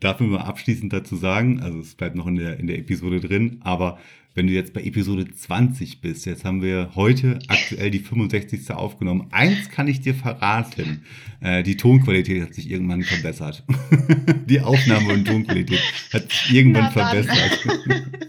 [0.00, 3.20] Darf ich mal abschließend dazu sagen, also es bleibt noch in der, in der Episode
[3.20, 3.98] drin, aber
[4.34, 8.70] wenn du jetzt bei Episode 20 bist, jetzt haben wir heute aktuell die 65.
[8.70, 9.28] aufgenommen.
[9.30, 11.04] Eins kann ich dir verraten,
[11.40, 13.64] äh, die Tonqualität hat sich irgendwann verbessert.
[14.46, 17.66] die Aufnahme und Tonqualität hat sich irgendwann verbessert.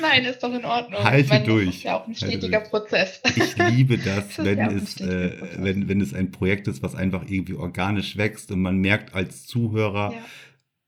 [0.00, 1.04] Nein, ist doch in Ordnung.
[1.04, 1.66] Halte meine, durch.
[1.66, 3.20] Das ist ja auch ein stetiger Prozess.
[3.36, 7.24] Ich liebe das, das wenn, es, äh, wenn, wenn es ein Projekt ist, was einfach
[7.28, 10.24] irgendwie organisch wächst und man merkt als Zuhörer, ja.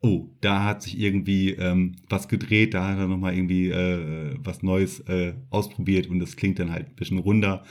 [0.05, 4.63] Oh, da hat sich irgendwie ähm, was gedreht, da hat er nochmal irgendwie äh, was
[4.63, 7.65] Neues äh, ausprobiert und das klingt dann halt ein bisschen runder.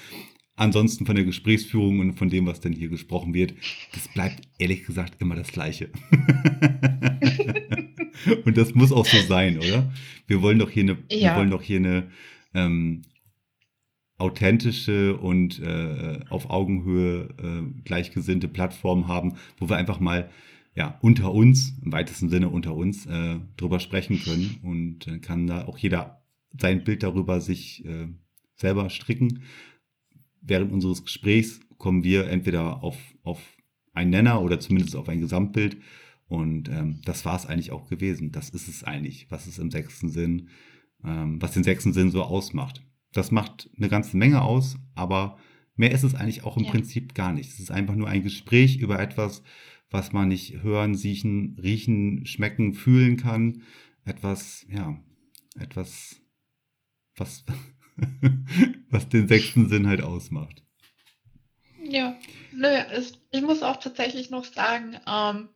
[0.56, 3.54] Ansonsten von der Gesprächsführung und von dem, was denn hier gesprochen wird,
[3.94, 5.90] das bleibt ehrlich gesagt immer das Gleiche.
[8.46, 9.92] Und das muss auch so sein, oder?
[10.28, 11.32] Wir wollen doch hier eine, ja.
[11.32, 12.10] wir wollen doch hier eine
[12.54, 13.02] ähm,
[14.18, 20.30] authentische und äh, auf Augenhöhe äh, gleichgesinnte Plattform haben, wo wir einfach mal
[20.76, 24.60] ja, unter uns, im weitesten Sinne unter uns, äh, drüber sprechen können.
[24.64, 26.24] Und dann kann da auch jeder
[26.60, 28.08] sein Bild darüber sich äh,
[28.56, 29.44] selber stricken.
[30.42, 33.40] Während unseres Gesprächs kommen wir entweder auf, auf
[33.94, 35.78] einen Nenner oder zumindest auf ein Gesamtbild
[36.34, 38.32] und ähm, das war es eigentlich auch gewesen.
[38.32, 40.50] Das ist es eigentlich, was es im sechsten Sinn,
[41.04, 42.84] ähm, was den sechsten Sinn so ausmacht.
[43.12, 45.38] Das macht eine ganze Menge aus, aber
[45.76, 46.72] mehr ist es eigentlich auch im ja.
[46.72, 47.52] Prinzip gar nicht.
[47.52, 49.44] Es ist einfach nur ein Gespräch über etwas,
[49.94, 53.62] was man nicht hören, siechen, riechen, schmecken, fühlen kann.
[54.06, 55.00] Etwas, ja,
[55.58, 56.16] etwas,
[57.16, 57.46] was,
[58.90, 60.64] was den sechsten Sinn halt ausmacht.
[61.84, 62.18] Ja,
[62.52, 65.50] nö, es, ich muss auch tatsächlich noch sagen, ähm,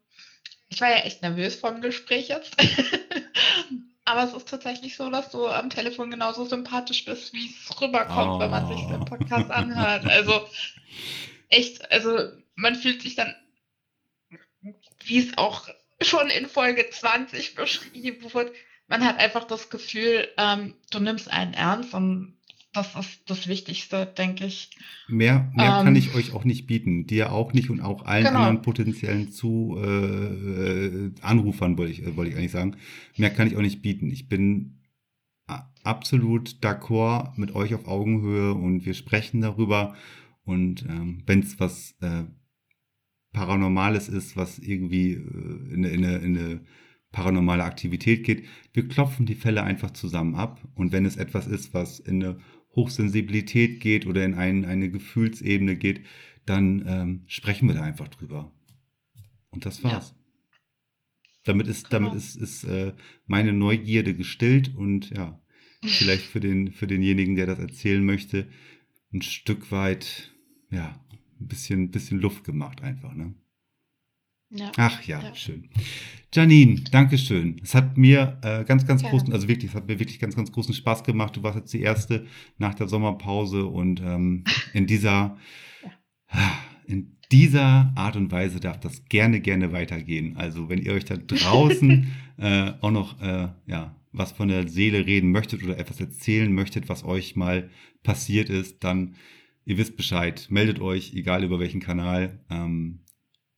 [0.69, 2.55] ich war ja echt nervös vor dem Gespräch jetzt.
[4.05, 8.35] Aber es ist tatsächlich so, dass du am Telefon genauso sympathisch bist, wie es rüberkommt,
[8.35, 8.39] oh.
[8.39, 10.05] wenn man sich den Podcast anhört.
[10.05, 10.47] Also
[11.49, 13.35] echt, also man fühlt sich dann,
[15.07, 15.67] wie es auch
[16.01, 18.51] schon in Folge 20 beschrieben wurde,
[18.87, 22.37] man hat einfach das Gefühl, ähm, du nimmst einen ernst und
[22.73, 24.69] das ist das Wichtigste, denke ich.
[25.07, 27.07] Mehr, mehr ähm, kann ich euch auch nicht bieten.
[27.07, 28.39] Dir auch nicht und auch allen genau.
[28.39, 32.77] anderen potenziellen zu äh, Anrufern, wollte ich, wollte ich eigentlich sagen.
[33.15, 34.11] Mehr kann ich auch nicht bieten.
[34.11, 34.77] Ich bin
[35.83, 39.95] absolut d'accord mit euch auf Augenhöhe und wir sprechen darüber.
[40.43, 42.23] Und ähm, wenn es was äh,
[43.33, 46.61] Paranormales ist, was irgendwie äh, in, in, in eine
[47.11, 50.61] paranormale Aktivität geht, wir klopfen die Fälle einfach zusammen ab.
[50.75, 52.39] Und wenn es etwas ist, was in eine
[52.75, 56.01] Hochsensibilität geht oder in ein, eine Gefühlsebene geht,
[56.45, 58.51] dann ähm, sprechen wir da einfach drüber.
[59.49, 60.09] Und das war's.
[60.09, 60.15] Ja.
[61.45, 62.09] Damit ist, genau.
[62.09, 62.93] damit ist, ist äh,
[63.25, 65.41] meine Neugierde gestillt und ja,
[65.81, 68.47] vielleicht für, den, für denjenigen, der das erzählen möchte,
[69.13, 70.33] ein Stück weit,
[70.69, 71.03] ja,
[71.39, 73.33] ein bisschen, bisschen Luft gemacht einfach, ne?
[74.49, 74.71] Ja.
[74.77, 75.69] Ach ja, ja, schön.
[76.33, 77.59] Janine, danke schön.
[77.63, 79.09] Es hat mir äh, ganz, ganz ja.
[79.09, 81.35] großen, also wirklich, es hat mir wirklich ganz, ganz großen Spaß gemacht.
[81.35, 82.25] Du warst jetzt die erste
[82.57, 85.37] nach der Sommerpause und ähm, in dieser,
[86.87, 90.37] in dieser Art und Weise darf das gerne, gerne weitergehen.
[90.37, 95.05] Also wenn ihr euch da draußen äh, auch noch äh, ja, was von der Seele
[95.05, 97.69] reden möchtet oder etwas erzählen möchtet, was euch mal
[98.03, 99.15] passiert ist, dann
[99.67, 100.47] ihr wisst Bescheid.
[100.49, 102.39] Meldet euch, egal über welchen Kanal.
[102.49, 103.01] Ähm,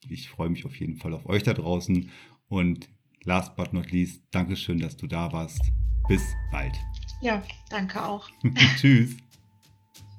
[0.09, 2.09] ich freue mich auf jeden Fall auf euch da draußen.
[2.47, 2.89] Und
[3.23, 5.61] last but not least, Dankeschön, dass du da warst.
[6.07, 6.73] Bis bald.
[7.21, 8.27] Ja, danke auch.
[8.77, 9.15] Tschüss.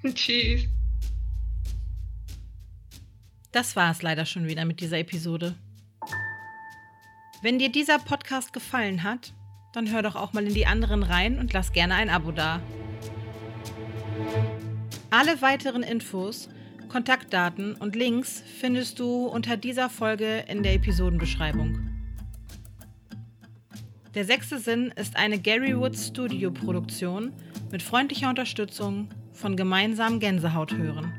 [0.15, 0.69] Tschüss.
[3.51, 5.57] Das war es leider schon wieder mit dieser Episode.
[7.43, 9.35] Wenn dir dieser Podcast gefallen hat,
[9.73, 12.63] dann hör doch auch mal in die anderen rein und lass gerne ein Abo da.
[15.13, 16.49] Alle weiteren Infos,
[16.89, 21.91] Kontaktdaten und Links findest du unter dieser Folge in der Episodenbeschreibung.
[24.15, 27.33] Der sechste Sinn ist eine Gary Woods Studio Produktion
[27.73, 31.13] mit freundlicher Unterstützung von gemeinsamen Gänsehaut hören.